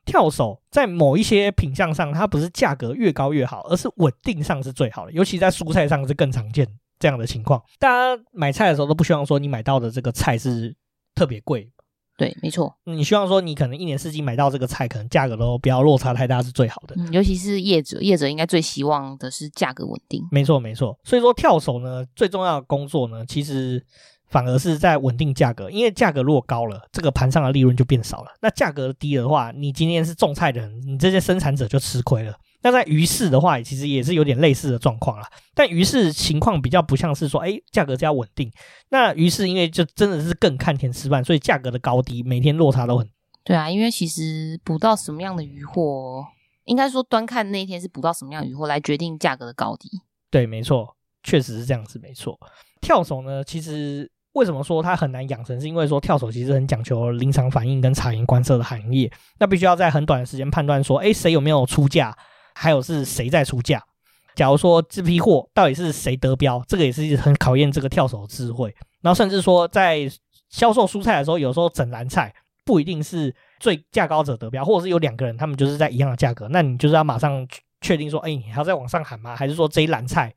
[0.07, 5.11] 跳手在某一些品项上，它不是价格越高越好，而是稳定上是最好的。
[5.11, 6.67] 尤其在蔬菜上是更常见
[6.99, 7.59] 这样的情况。
[7.79, 10.75] 大家买菜的时候都不希望说你买到的这个菜是
[11.15, 11.71] 特别贵，
[12.17, 12.75] 对，没错。
[12.83, 16.95] 你希望说你可能一年四季买到这个菜，可能价格都不要落差太大是最好的。
[16.97, 20.21] 嗯，尤其是业者，业者应该最希望的是价格稳定。
[20.31, 20.99] 没错，没错。
[21.03, 23.83] 所以说跳手呢，最重要的工作呢，其实。
[24.27, 28.31] 反而是在稳定价格，因为价格如果高了，这个盘上的利润就变少了。
[28.41, 32.33] 那价格低的话，你今天是种菜的人，你这些生产者就吃亏了。
[32.65, 35.29] 那在鱼市的话，其实也是有点类似的状况啦。
[35.53, 38.51] 但鱼市情况比较不像是说，哎，价格比较稳定。
[38.89, 43.07] 那鱼市因为就真的是更看天吃饭，所以价格的高低每天落差都很。
[43.43, 46.25] 对啊，因为其实捕到什么样的鱼货，
[46.63, 49.87] 应该说端看那一天是捕到什么样的鱼货来决定价格的高低。
[50.31, 52.35] 对，没错，确实是这样子，没错。
[52.81, 54.11] 跳手呢，其实。
[54.33, 55.57] 为什么说它很难养成？
[55.61, 62.13] 是因为说跳手其实很讲求临场反应跟察言观色的行业，那必须要在很短的时间判断说，哎，谁有没有出价，
[62.55, 63.83] 还有是谁在出价。
[64.33, 68.73] 假如说这批货到底是谁得标，这个也是很考验这个跳手的智慧。
[69.01, 70.11] 然后甚至说在
[70.49, 72.33] 销售蔬菜的时候，有时候整篮菜
[72.65, 77.47] 不一定是最价高者得标，或者是有两个人他们就是在一样的价格，那你就是要马上
[77.81, 79.35] 确定说，哎，你还要再往上喊吗？
[79.35, 80.33] 还是说这一篮菜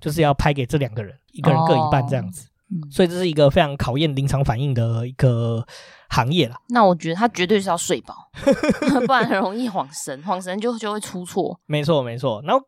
[0.00, 2.48] 就是要拍给这两个人，一个人各一半这样子？
[2.90, 5.66] 所以这是一个非常考验临场反应的一个
[6.10, 6.56] 行业了。
[6.68, 8.14] 那我觉得他绝对是要睡饱，
[9.06, 11.58] 不然很容易晃神，晃神就就会出错。
[11.66, 12.42] 没错，没错。
[12.44, 12.62] 然后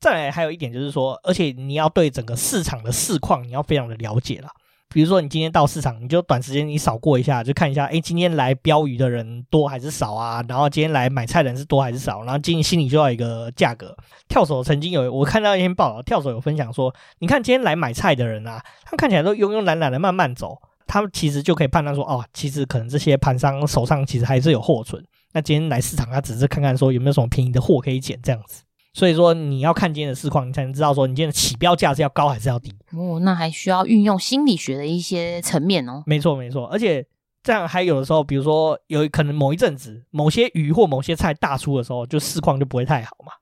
[0.00, 4.48] 再来还有一点就是说，而且你要对整个市场的市况你要非常的了解了。
[4.94, 10.40] 比如说，你今天到市场，你就短时间你扫过一下，就看一下，哎，今天来标鱼的人多还是少啊？
[10.48, 12.22] 然后今天来买菜的人是多还是少？
[12.22, 13.96] 然后今心里就要一个价格。
[14.28, 25.04] 跳手曾经有我看到一篇报道，跳手有分享说，你看今天来买菜的人啊，他们看起来都慵慵懒懒的慢慢走，他们其实就可以判断说，哦，其实可能这些盘商手上其实还是有货存。
[25.32, 28.62] 那今天来市场，他只是看看说有没有什么便宜的货可以捡这样子。
[28.94, 32.72] 所以说你要看今天的市况，你才能知道说你今天的起标价是要高还是要低。
[32.92, 36.02] 哦，那还需要运用心理学的一些层面哦。
[36.06, 37.04] 没错没错，而且
[37.42, 43.32] 这样还有的时候，比如说有可能某一阵子某些鱼或某些菜大出的时候，就市况就不会太好嘛。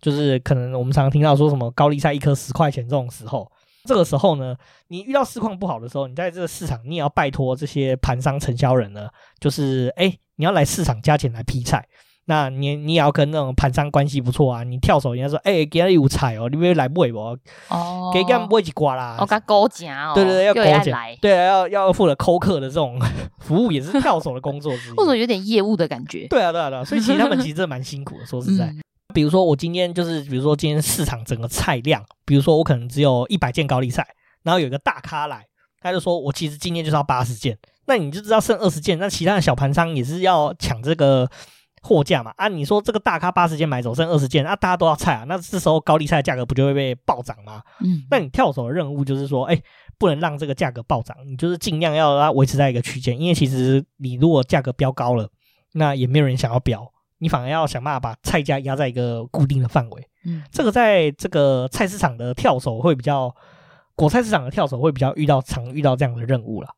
[0.00, 3.50] 就是可能我们常常听到说什么高丽菜一颗十块钱这种时候，
[3.84, 4.56] 这个时候呢，
[4.88, 11.86] 你遇到市况不好的时候，你在这个市场你也要拜托这些盘商承销人呢，就是哎，你要来市场加钱来批菜。
[12.28, 17.20] 那你你也要跟那种盘商关系不错啊，你跳手人家说，哎、欸，给他有菜哦，你不要来买不？
[17.68, 19.16] 哦，给他们买一瓜啦。
[19.20, 20.12] 哦，给勾价哦。
[20.12, 21.06] 对对对，要勾价。
[21.20, 23.00] 对啊，要要负责扣客的这种
[23.38, 24.94] 服务，也是跳手的工作之一。
[24.98, 26.26] 或者有点业务的感觉。
[26.26, 26.82] 对啊，对啊，对啊。
[26.84, 28.66] 所以其实他们其实真的蛮辛苦的，说实在。
[28.66, 28.82] 嗯、
[29.14, 34.04] 比如说我今天就是，比如说今天市场整个菜量，比如说我可能只有一百件高丽菜，
[34.42, 35.46] 然后有一个大咖来，
[35.80, 41.30] 他就说我其实今天就是要八十件，那你就知道剩二十件，那其他的小盘商也是要抢这个。
[41.86, 47.62] 货架嘛，啊，你说这个大咖八十件买走，剩二十件，啊，大家都要菜啊，那这时候高丽菜的价格不就会被暴涨吗？
[47.80, 49.62] 嗯，那你跳手的任务就是说，哎、欸，
[49.96, 55.30] 不能让这个价格暴涨，你就是尽量要让它维持在一个区间，因为其实你如果价格飙高了，
[55.74, 60.08] 那也没有人想要飙，你反而要想办法把菜价压在一个固定的范围。
[60.24, 63.32] 嗯，这个在这个菜市场的跳手会比较，
[63.94, 66.68] 果菜市场的跳手会比较遇到常遇到这样的任务了。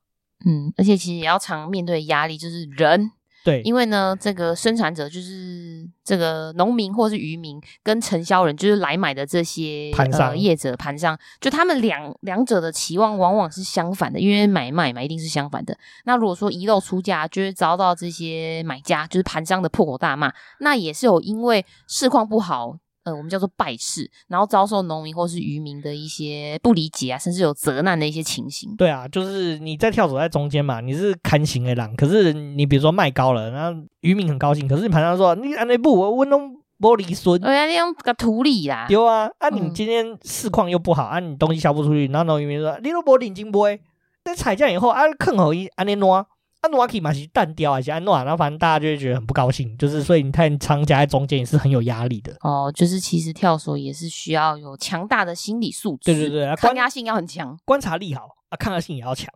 [0.47, 3.11] 嗯，而且其实也要常面对压力，就是人。
[3.45, 15.77] 对，因为呢，这个生产者就是这个农民或是渔民，跟承销人就是来买的这些盘商、呃、业者盘商，就他们两两者的期望往往是相反的，因为买卖嘛一定是相反的。
[16.05, 22.79] 那如果说遗漏出价，就会遭到这些买家就是盘商的破口大骂，那也是有因为市况不好。
[23.09, 28.77] 呃，我们叫做败市，然后遭受农民或是渔民的一些不理解啊，甚至有责难的一些情形。
[28.77, 43.81] 对啊，就是你在跳走在中间嘛，你是看行的人，可是你比如说卖高了，然后渔民很高兴，可是你盘上说你按那不，我弄玻璃笋，哎呀，你用个土里啦，对啊，啊，你今天市况又不好，啊，你东西销不出去，然后农民说你都玻璃金杯，
[44.25, 46.27] 在采价以后啊，坑好一安尼挪。
[46.61, 52.71] 安，诺瓦基嘛是单雕还是安诺瓦，然后反正大家就会觉得很不高兴，就是所以你看长夹在中间也是很有压力的哦。
[52.75, 59.29] 就是其实跳索也是需要有强大的心理素质，对对对，抗压性要很强，观察力好啊，抗压性也要强，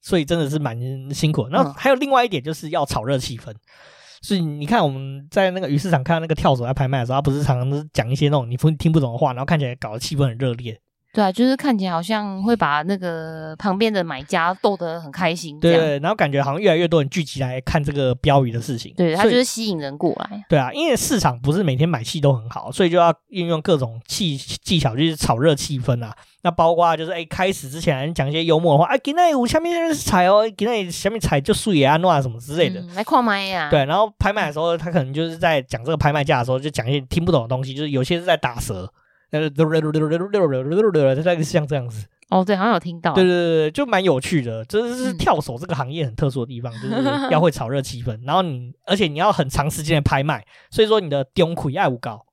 [0.00, 0.78] 所以真的是蛮
[1.14, 1.50] 辛苦的。
[1.50, 3.52] 然后还有另外一点就是要炒热气氛，
[4.22, 10.80] 所以你看我们在那个鱼市场看到那个跳手在拍卖的时候，他不是常常都是讲一些那种你不听不懂的话，然后看起来搞得气氛很热烈。
[11.14, 20.44] 对啊，就是看起来好像会把那个旁边的买家逗得很开心，对，然后感觉好像越来越多人聚集来看这个标语的事情，对，它就是吸引人过来。
[20.48, 26.12] 对啊，因为市场不是每天买气都很好，所以就要运用各种技技巧，就是炒热气氛啊。
[26.42, 33.70] 那包括就是哎，开始之前讲一些幽默的话，哎，今天有下面踩哦，今天下面踩就输也啊，诺什么之类的，来看卖呀。
[33.70, 38.92] 对，然后拍卖的时候，他可能就是在讲这个拍卖价的时候，就讲一些听不懂的东西，就是有些是在打舌。
[39.40, 39.50] 呃，
[41.22, 44.64] 大概是像这样子哦，对，好像有听到，对对对，就蛮有趣的。
[44.64, 46.94] 这是跳手这个行业很特殊的地方，就是
[47.30, 52.24] 要会炒热气氛，然后你，而且你要很长时间的拍卖，所以说你的丢苦爱无高。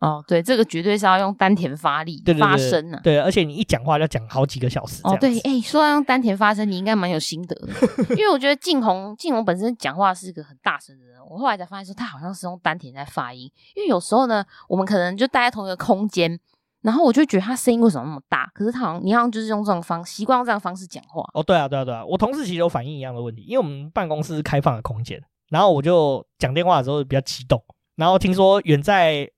[0.00, 2.98] 哦，对，这个绝对是要用丹田发力，对对对发声啊。
[3.02, 5.02] 对，而且你一讲话要讲好几个小时。
[5.04, 7.68] 哦，对，哎，说要用丹田发声，你应该蛮有心得的，
[8.16, 13.42] 因为我觉得静红，静红本身讲话是一个很大声的人，我后来才发现说他好像是用丹田在发音，
[13.76, 16.40] 因为有时候呢，我们可能就待在同一个空间，
[16.80, 18.50] 然后我就觉得他声音为什么那么大？
[18.54, 21.22] 可是他好像，你好像就是用这种方习惯用这样方式讲话。
[21.34, 27.62] 哦，对啊，对啊，对啊，我同事其实有反映一样的问题，因为我们办公室是开放的空间，然后我就讲电话的时候比较激动，
[27.96, 29.30] 然后听说远在。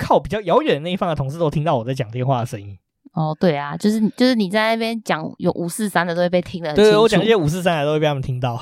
[0.00, 2.76] 靠比较遥远的那一方的同事都听到我在讲电话的声音。
[3.12, 6.90] 哦，对啊，就是就是你在那边讲有五四三的都会被听得很清楚。
[6.92, 8.54] 对，我讲一些五四三的都会被他们听到。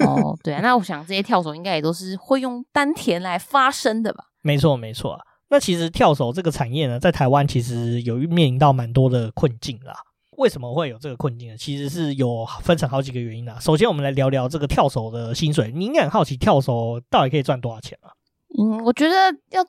[0.00, 4.24] 哦，对啊，那我想这些跳手应该也都是会用丹田来发声的吧？
[4.42, 5.18] 没错，没错。
[5.50, 9.94] 那其实跳手这个产业呢，在台湾其实有面临到蛮多的困境啦。
[10.38, 11.56] 为什么会有这个困境呢？
[11.56, 13.58] 其实是有分成好几个原因啦。
[13.60, 15.70] 首先，我们来聊聊这个跳手的薪水。
[15.74, 18.10] 你应该很好奇，跳手到底可以赚多少钱啊？
[18.58, 19.14] 嗯，我觉得
[19.50, 19.62] 要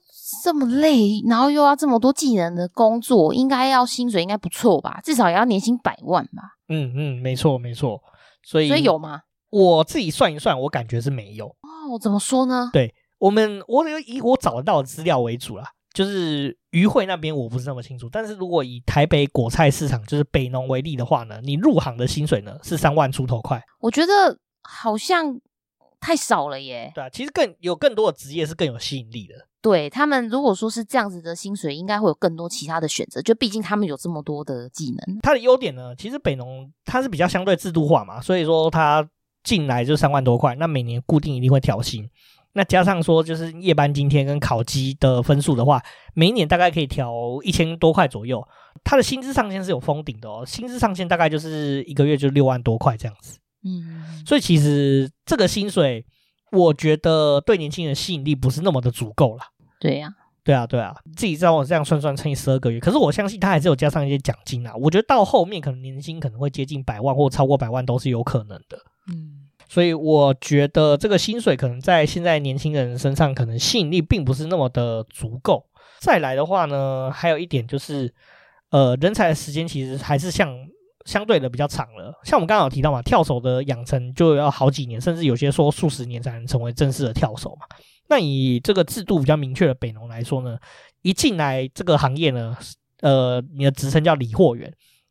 [0.44, 5.02] 这么累，然后又要这么多技能的工作，应该要薪水应该不错吧？
[5.04, 6.44] 至少也要年薪百万吧？
[6.70, 8.00] 嗯嗯，没错没错。
[8.44, 9.22] 所以所以有吗？
[9.50, 11.48] 我自己算一算，我感觉是没有。
[11.48, 12.70] 哦，怎么说呢？
[12.72, 15.66] 对我们，我以我找得到的资料为主啦。
[15.94, 23.60] 就是渔会那边我不是那么清楚，但是如果以台北果菜市场就是北农为例的话呢，你入行的薪水呢是三万出头块。
[23.80, 25.42] 我觉得好像。
[26.00, 26.92] 太少了耶！
[26.94, 29.34] 对啊，其实更有更多的职业是更有吸引力的。
[29.62, 33.22] 对他们，如果说是这样子的薪水，应该会有更多其他的选择。
[33.22, 35.20] 就毕竟他们有这么多的技能。
[35.22, 39.06] 它的优点呢，其实北农它是比较相对制度化嘛，所以说它
[39.44, 42.10] 进来就三万多块，那每年固定一定会调薪。
[42.54, 45.84] 那加上说就是夜班津贴跟考绩的分数的话，
[46.14, 48.42] 每一年大概可以调一千多块左右。
[48.84, 53.38] 它的薪资上限是有封顶的哦，薪资上限大概就是一个月就六万多块这样子。
[53.68, 56.06] 嗯，所以其实这个薪水，
[56.52, 59.44] 我觉得对年轻人吸引力不是那么的足够了。
[59.80, 64.74] 对呀、啊，对啊，对啊，自己让我这样算算乘以十二个月，可是我相信他还是有加上一些奖金啊。
[64.76, 68.80] 我觉得到后面可能年薪可能会接近百万或超过百万都是有可能的。
[69.12, 75.66] 嗯，所以我觉得这个薪水可能在现在年轻人身上可能吸引力并不是那么的足够。
[76.00, 78.14] 再来的话呢，还有一点就是，
[78.70, 80.56] 呃，人才的时间其实还是像。
[81.08, 87.66] 相对的比较长了，像我们刚刚有提到嘛，跳手的养成就要好几年，甚至有些说数十年才能成为正式的跳手嘛。
[88.10, 90.58] 那以这个制度比较明确的北农来说呢，
[91.04, 92.58] 一进来这个行业呢，
[93.00, 94.70] 呃，你的职称叫理货员，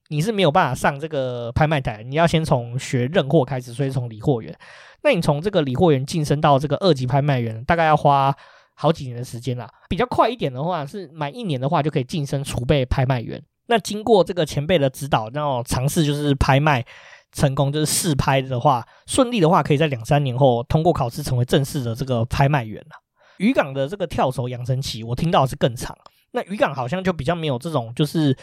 [0.09, 4.55] 你是没有办法上这个拍卖台，你要先从学认货开始，所以从理货员。
[5.03, 8.35] 那你从这个理货员晋升到这个二级拍卖员，大概要花
[8.75, 9.67] 好几年的时间啦。
[9.89, 13.43] 比较快一点的话，是满一年的话就可以晋升储备拍卖员。
[13.67, 16.85] 那经过这个前辈的指导，然后尝试就是拍卖
[17.33, 22.91] 成功，就是试拍的话，顺利的话，可以在两三年后通过考试成为正式的这个拍卖员了。
[23.39, 25.95] 渔港的这个跳手养成期，我听到是更长。
[26.31, 28.37] 那渔港好像就比较没有这种就是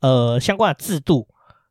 [0.00, 1.26] 呃相关的制度，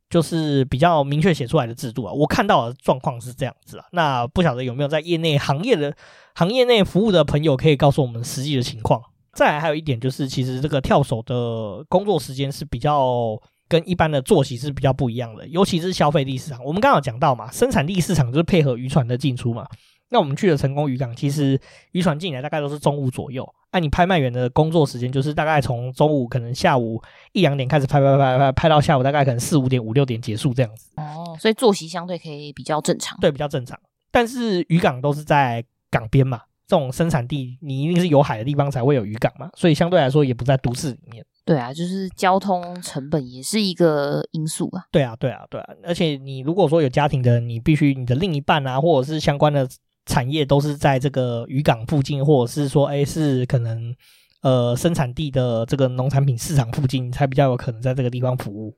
[0.09, 2.11] 就是比较明确写出来的制度啊。
[2.11, 5.95] 我看到的状况是这样子啊，那不晓得有没有在业内行业的
[6.33, 9.01] 行业内服务的朋友可以告诉我们实际的情况。
[9.35, 16.63] 再来还有一点就是，其实这个跳手的工作时间是比较跟一般的作息是比较不一样的，尤其是消费力市场。
[16.63, 19.67] 我们刚刚有讲到嘛，生产力市场就是配合渔船的进出嘛。
[20.09, 21.59] 那我们去了成功渔港，其实
[21.91, 23.45] 渔船进来大概都是中午左右。
[23.73, 27.01] 那你拍卖员的工作时间就是大概从中午可能下午
[27.33, 30.91] 一两点开始拍拍拍拍拍到下午大概可能四五点五六点结束这样子。
[30.95, 33.19] 哦，所以作息相对可以比较正常。
[33.19, 33.77] 对，比较正常。
[34.11, 36.39] 但是渔港都是在港边嘛。
[36.67, 41.25] 这种生产地，你一定是有海的地方才会有渔港嘛，所以相对来说也不在都市里面。
[41.45, 44.83] 对啊，就是交通成本也是一个因素啊。
[44.91, 45.69] 对啊，对啊，对啊。
[45.83, 49.67] 而且你如果说有家庭的，你必须你的另一半啊，或者是相关的
[50.07, 53.95] 产业都是在这个渔港附近，或者是说，哎，是可能
[54.41, 58.75] 呃生产地的这个农产品市场附近，才比较有可能在这个地方服务。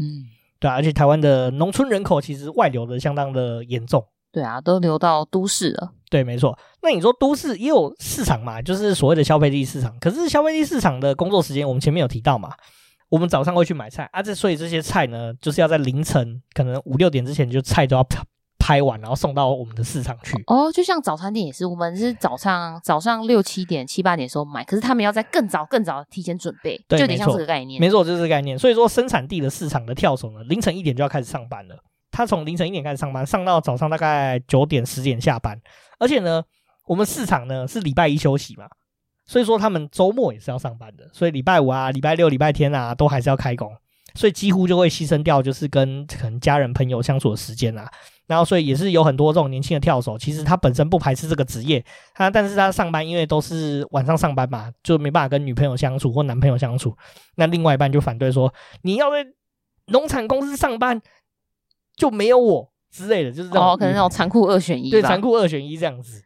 [0.00, 0.26] 嗯，
[0.58, 0.74] 对啊。
[0.74, 4.04] 而且台湾的农村人口其实外流的相当的严重。
[4.30, 5.92] 对啊，都流到都市了。
[6.10, 6.58] 对，没错。
[6.82, 8.62] 那你说都市也有市场嘛？
[8.62, 9.94] 就是所谓的消费地市场。
[9.98, 12.50] 可是消费地市场的工作时间，我们前面有提到嘛？
[13.08, 18.06] 我们早上会去买菜啊，这所以这些菜呢，就是要在凌晨可能五六点之前就菜都要
[18.58, 20.34] 拍完，然后送到我们的市场去。
[20.46, 27.80] 哦，就像早餐店也是，我们是早上早上六七点、七八点的时候买，可是他们要在更早、更早提前准备，对，就有点像这个概念。
[27.80, 28.58] 没错，就是这个概念。
[28.58, 31.76] 所以说，生产地的市场的跳手呢，凌晨一点就要开始上班了。
[32.10, 35.60] 他从凌晨一点开始上班，上到早上大概九点十点下班。
[35.98, 36.42] 而且呢，
[36.86, 38.66] 我们市场呢是礼拜一休息嘛，
[39.26, 41.08] 所以说他们周末也是要上班的。
[41.12, 43.70] 所以礼拜五啊、礼拜六、礼拜天啊，都还是要开工。
[44.14, 47.88] 所以几乎就会牺牲掉，就是跟可能家人朋友相处的时间啊。
[48.26, 51.84] 然后，所以也是有很多这种年轻的跳手，其实他本身不排斥这个职业，
[52.14, 56.96] 他但是他上班因为都是晚上上班嘛，就没办法跟女朋友相处或男朋友相处。
[57.36, 58.52] 那另外一半就反对说，
[58.82, 59.24] 你要在
[59.86, 61.00] 农产公司上班。
[61.98, 66.22] 就没有我之类的，就是这种哦，可能那种残酷二选一，对，残酷二选一这样子。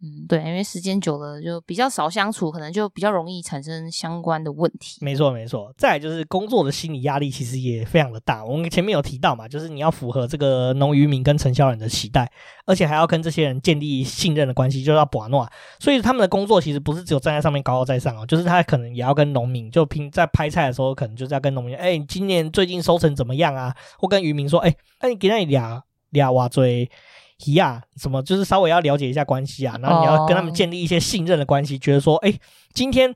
[0.00, 4.98] 嗯，对，因为时间久了就比较少相处，可能就比较容易产生相关的问题。
[5.00, 5.74] 没错，没错。
[5.76, 8.44] 再来就是工作的心理压力其实也非常的大。
[8.44, 12.30] 我们前面有提到嘛，就是你要符合这个农渔民跟承销人的期待，
[12.64, 15.50] 而且还要跟这些人建立信任的关系，就是要把诺。
[15.80, 23.74] 所以他们的工作其实不是只有站在上面高高在上哦，就是他可能也要跟农民，就平在拍菜的时候，可能就是要跟农民，哎，今年最近收成怎么样啊？
[23.98, 24.72] 或跟渔民说，哎，
[25.02, 26.88] 那你给那俩俩挖锥。
[27.38, 31.82] 提啊，什么就是稍微要了解一下关系啊，然后你要跟他们建立一些信任的关系，oh.
[31.82, 32.34] 觉得说，哎，
[32.74, 33.14] 今天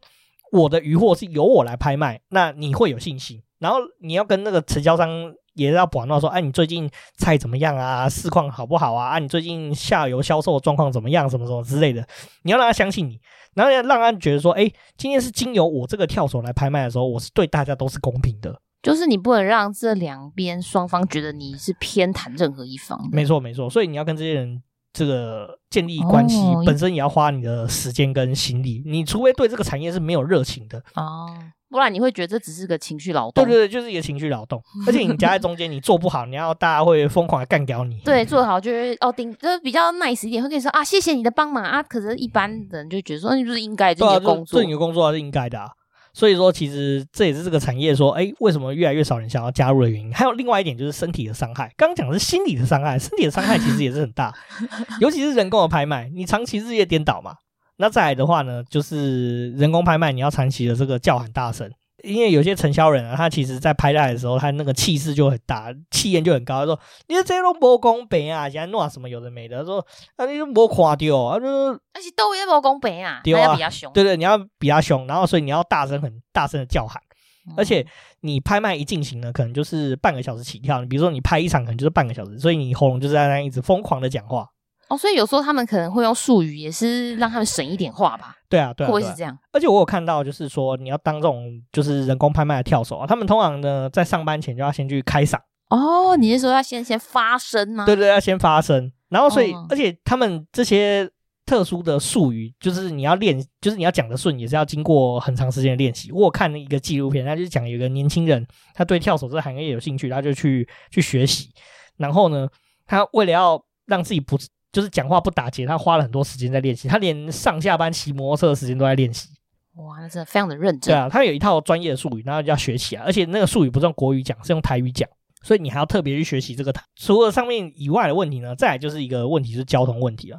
[0.52, 3.42] 我的鱼货是由我来拍卖，那你会有信心。
[3.58, 5.08] 然后你要跟那个承销商
[5.54, 8.08] 也要保证说，哎，你最近菜怎么样啊？
[8.08, 9.10] 市况好不好啊？
[9.10, 11.28] 啊，你最近下游销售状况怎么样？
[11.28, 12.04] 什么什么之类的，
[12.42, 13.20] 你要让他相信你，
[13.54, 18.58] 然后要让他觉得说，哎，今天是经由我这个跳手来拍卖的时候，我是对大家都是公平的。
[18.83, 23.09] 就是你不能让这两边双方觉得你是偏袒任何一方。
[23.12, 23.70] 没错，没错。
[23.70, 24.61] 所以你要跟这些人
[24.93, 28.83] 这个建立关系，哦、本身也要花你的时间跟心力。
[28.85, 31.33] 你除非对这个产业是没有热情的哦，
[31.70, 33.45] 不然你会觉得这只是个情绪劳动。
[33.45, 34.61] 对对对，就是一个情绪劳动。
[34.87, 38.01] 而且你夹在中间，你做不好，你要大家会疯狂的干掉你。
[38.05, 41.83] 对，做得好就是哦顶，就是比较 nice 一点，会跟你说啊，谢谢你的帮忙啊。
[41.83, 45.70] 可是，一般人就觉得说，你不是应该，这是你的工作，这你的工作还是应该的啊。
[46.14, 50.12] 所以说，其实这也是这个产业说，哎，为什么越来越少人想要加入的原因。
[50.12, 51.72] 还有另外一点就是身体的伤害。
[51.76, 54.34] 刚刚讲的是心理的伤害，身体的伤害其实也是很大，
[55.00, 57.36] 尤其是人工的拍卖，你长期日夜颠倒嘛。
[57.78, 61.70] 那再来的话呢，就是人工拍卖，你要长期的这个叫喊大声。
[62.03, 66.61] 因为有些承销人啊，他其实在拍卖的时候，他那个气势就很大，气焰就很高。
[66.61, 69.78] 他说：“你这都不公平啊，现在弄什么有的没的。”他说
[70.16, 71.46] ：“啊，你都没看到啊，就
[71.94, 73.92] 而且都也不公平啊，对啊，比较凶。
[73.92, 77.00] 对对，你要比较凶，然后所以你要大声很大声的叫喊，
[77.48, 77.86] 嗯、而且
[78.20, 80.80] 你拍卖一进行呢，可能就是半个小时起跳。
[80.80, 84.48] 你比如说你拍一场，可能就是半个小时，所以你喉咙就是在那一直疯狂的讲话。”
[84.89, 88.37] 哦，所以有时候他们可能会用术语，也是让他们省一点话吧。
[88.49, 89.37] 对啊，对啊，会是这样。
[89.53, 95.39] 而且我有看到，就是说你要当这种就是人工拍卖的跳手啊，他们通常呢在上班前就要先去开嗓。
[95.70, 97.87] 哦，你是说要先先发声吗？
[97.87, 98.93] 对对，要先发声。
[99.09, 101.09] 然后所以，哦、而且他们这些
[101.47, 106.12] 特殊的术语，就是你要练，就是你要讲的顺，也是要经过很长时间的练习。
[106.12, 111.51] 我有看了一个纪录片，他就讲有一个年轻人，他对跳手这个行业有兴趣，他就去去学习。
[111.97, 112.49] 然后呢，
[112.87, 114.39] 他为了要让自己不
[114.72, 119.28] 就是讲话不打结，他花了很多时间在练习，他连上下班骑摩托车的时间都在练习。
[119.76, 120.92] 哇，那真的非常的认真。
[120.92, 125.08] 对啊，他有一套专业的术语，然后就要学起来，而且那个术语不是用国语讲，是用台语讲，
[125.42, 126.82] 所以你还要特别去学习这个台。
[126.96, 130.38] 除了上面以外的问题呢，再来就是一个问题，是交通问题了，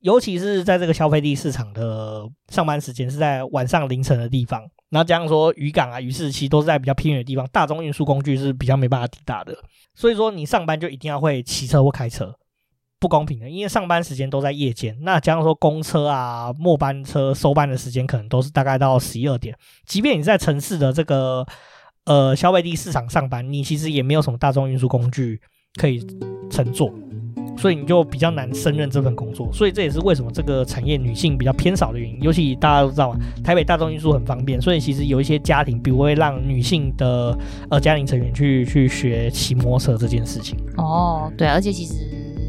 [0.00, 9.54] 尤其是在这个消费地市场的上班时间是在晚上凌晨的地方，然后加上说渔港啊、渔市其实都是在比较偏远的地方，大众运输工具是比较没办法抵达的。
[9.94, 12.34] 所以说你上班就一定要会骑车或开车，
[13.00, 14.96] 不公平的，因为上班时间都在夜间。
[15.00, 21.44] 那加上说公车啊、末班车收班的时间可能都是大概到十一二点，即便你在城市的这个
[22.04, 25.40] 呃消费地市场上班，你其实也没有什么大众运输工具
[25.76, 26.06] 可以
[26.50, 26.92] 乘坐。
[27.56, 32.18] 所以你就比较难胜任这份工作，所以这也是为什么这个产业女性比较偏少的原因。
[32.22, 37.36] 尤其大家都知道嘛，台北大众运输很方便，所以其实有一些家庭，比如会让女性的
[37.68, 40.58] 呃家庭成员去去学骑摩托车这件事情。
[40.78, 41.92] 哦，对，而且其实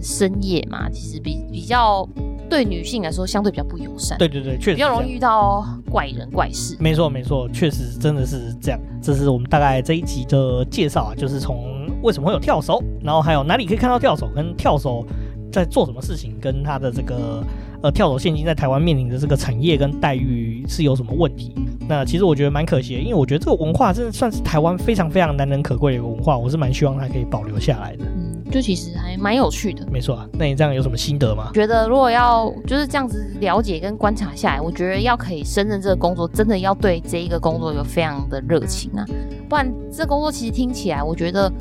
[0.02, 2.08] 深夜嘛，其实比比较
[2.50, 4.18] 对女性来说相对比较不友善。
[4.18, 6.76] 对对对，确实比较容易遇到怪人怪事。
[6.80, 8.80] 没错没错，确实真的是这样。
[9.02, 11.80] 这是我们大概这一集的介绍啊，就是从。
[12.04, 12.84] 为什么会有跳手？
[13.04, 14.28] 然后还有哪里可以看到跳手？
[14.36, 15.06] 跟跳手
[15.52, 16.36] 在做什么事情？
[16.42, 17.44] 跟他的这个
[17.84, 21.54] 呃跳手现今在台湾面临的这个产业跟待遇是有什么问题？
[21.88, 28.06] 那其实我觉得蛮可惜的，因为我觉得这个文化真的算是台湾非常非常难能可贵的一个文化，我是蛮希望它可以保留下来的。
[28.06, 29.86] 嗯，就其实还蛮有趣的。
[29.92, 31.50] 没错啊，那你这样有什么心得吗？
[31.54, 39.06] 觉得如果要就是这样子了解跟观察下来，我觉得要可以胜任这个工作，真的要对这一个工作有非常的热情啊，
[39.50, 41.52] 不然这工作其实听起来，我觉得。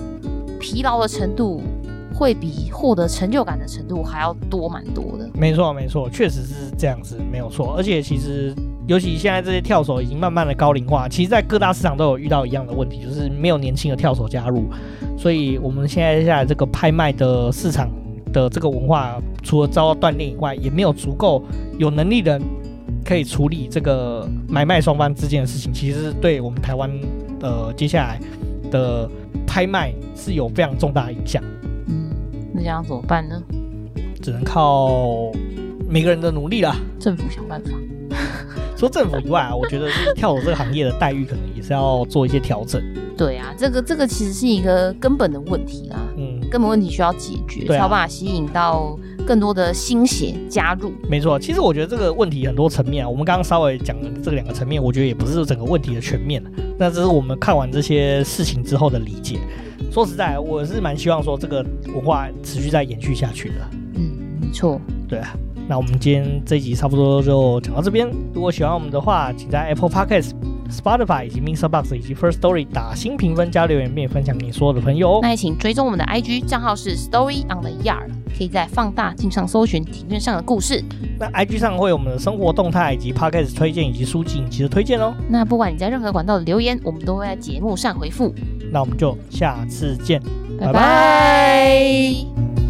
[0.62, 1.62] 疲劳的程度
[2.14, 5.26] 会比获得成就感的程度还要多蛮多的。
[5.32, 7.74] 没错，没错，确实是这样子，没有错。
[7.78, 8.54] 而且其实，
[8.90, 14.64] 尤其现在这些跳手已经慢慢的高龄化，其实，在各大市场都有遇到一样的问题，就是没有年轻的跳手加入。
[15.16, 17.88] 所以，我们现在下来这个拍卖的市场
[18.32, 21.44] 的这个文化，除了遭到锻炼以外，也没有足够
[21.78, 22.42] 有能力的人
[23.04, 25.72] 可以处理这个买卖双方之间的事情。
[25.72, 26.90] 其实，对我们台湾
[27.42, 28.20] 呃接下来
[28.72, 29.08] 的。
[29.46, 31.42] 拍卖是有非常重大的影响，
[31.88, 32.08] 嗯，
[32.54, 33.34] 那这样怎么办呢？
[34.22, 35.32] 只能靠
[35.88, 36.72] 每个人的努力了。
[37.00, 37.70] 政府想办法。
[38.80, 42.82] 除政府以外啊，我觉得是跳手这个行业的待遇可能也是要做一些调整。
[43.14, 50.92] 对啊，这个这个其实是一个根本的问题啦，嗯，根本问题需要解决，才有办法吸引到更多的新血加入。
[51.10, 56.42] 没错，其实我觉得这个问题很多层面啊，我们刚刚稍微讲的这两个层面，我觉得也不是整个问题的全面。
[56.78, 59.38] 那这是我们看完这些事情之后的理解。
[59.92, 63.56] 说实在，我是蛮希望说这个文化持续在延续下去的。
[63.96, 64.10] 嗯，
[64.40, 64.80] 没错。
[65.06, 65.36] 对啊，
[65.70, 68.10] 那我们今天这一集差不多就讲到这边。
[68.34, 70.32] 如果喜欢我们的话，请在 Apple Podcast、
[70.68, 75.20] Spotify 以及 MixerBox 以及 First Story 打新评分加留言，并分享给你所有的朋友哦。
[75.22, 80.82] 那也请追踪我们的 IG 账号是 Story on the Yard，可以在放大镜上搜寻庭院上的故事。
[81.20, 85.14] 那 IG 上会有我们的生活动态以及 Podcast 推荐以及书籍影集的推荐哦。
[85.28, 88.34] 那不管你在任何管道的留言，我们都会在节目上回复。
[88.72, 90.20] 那我们就下次见，
[90.58, 92.69] 拜拜。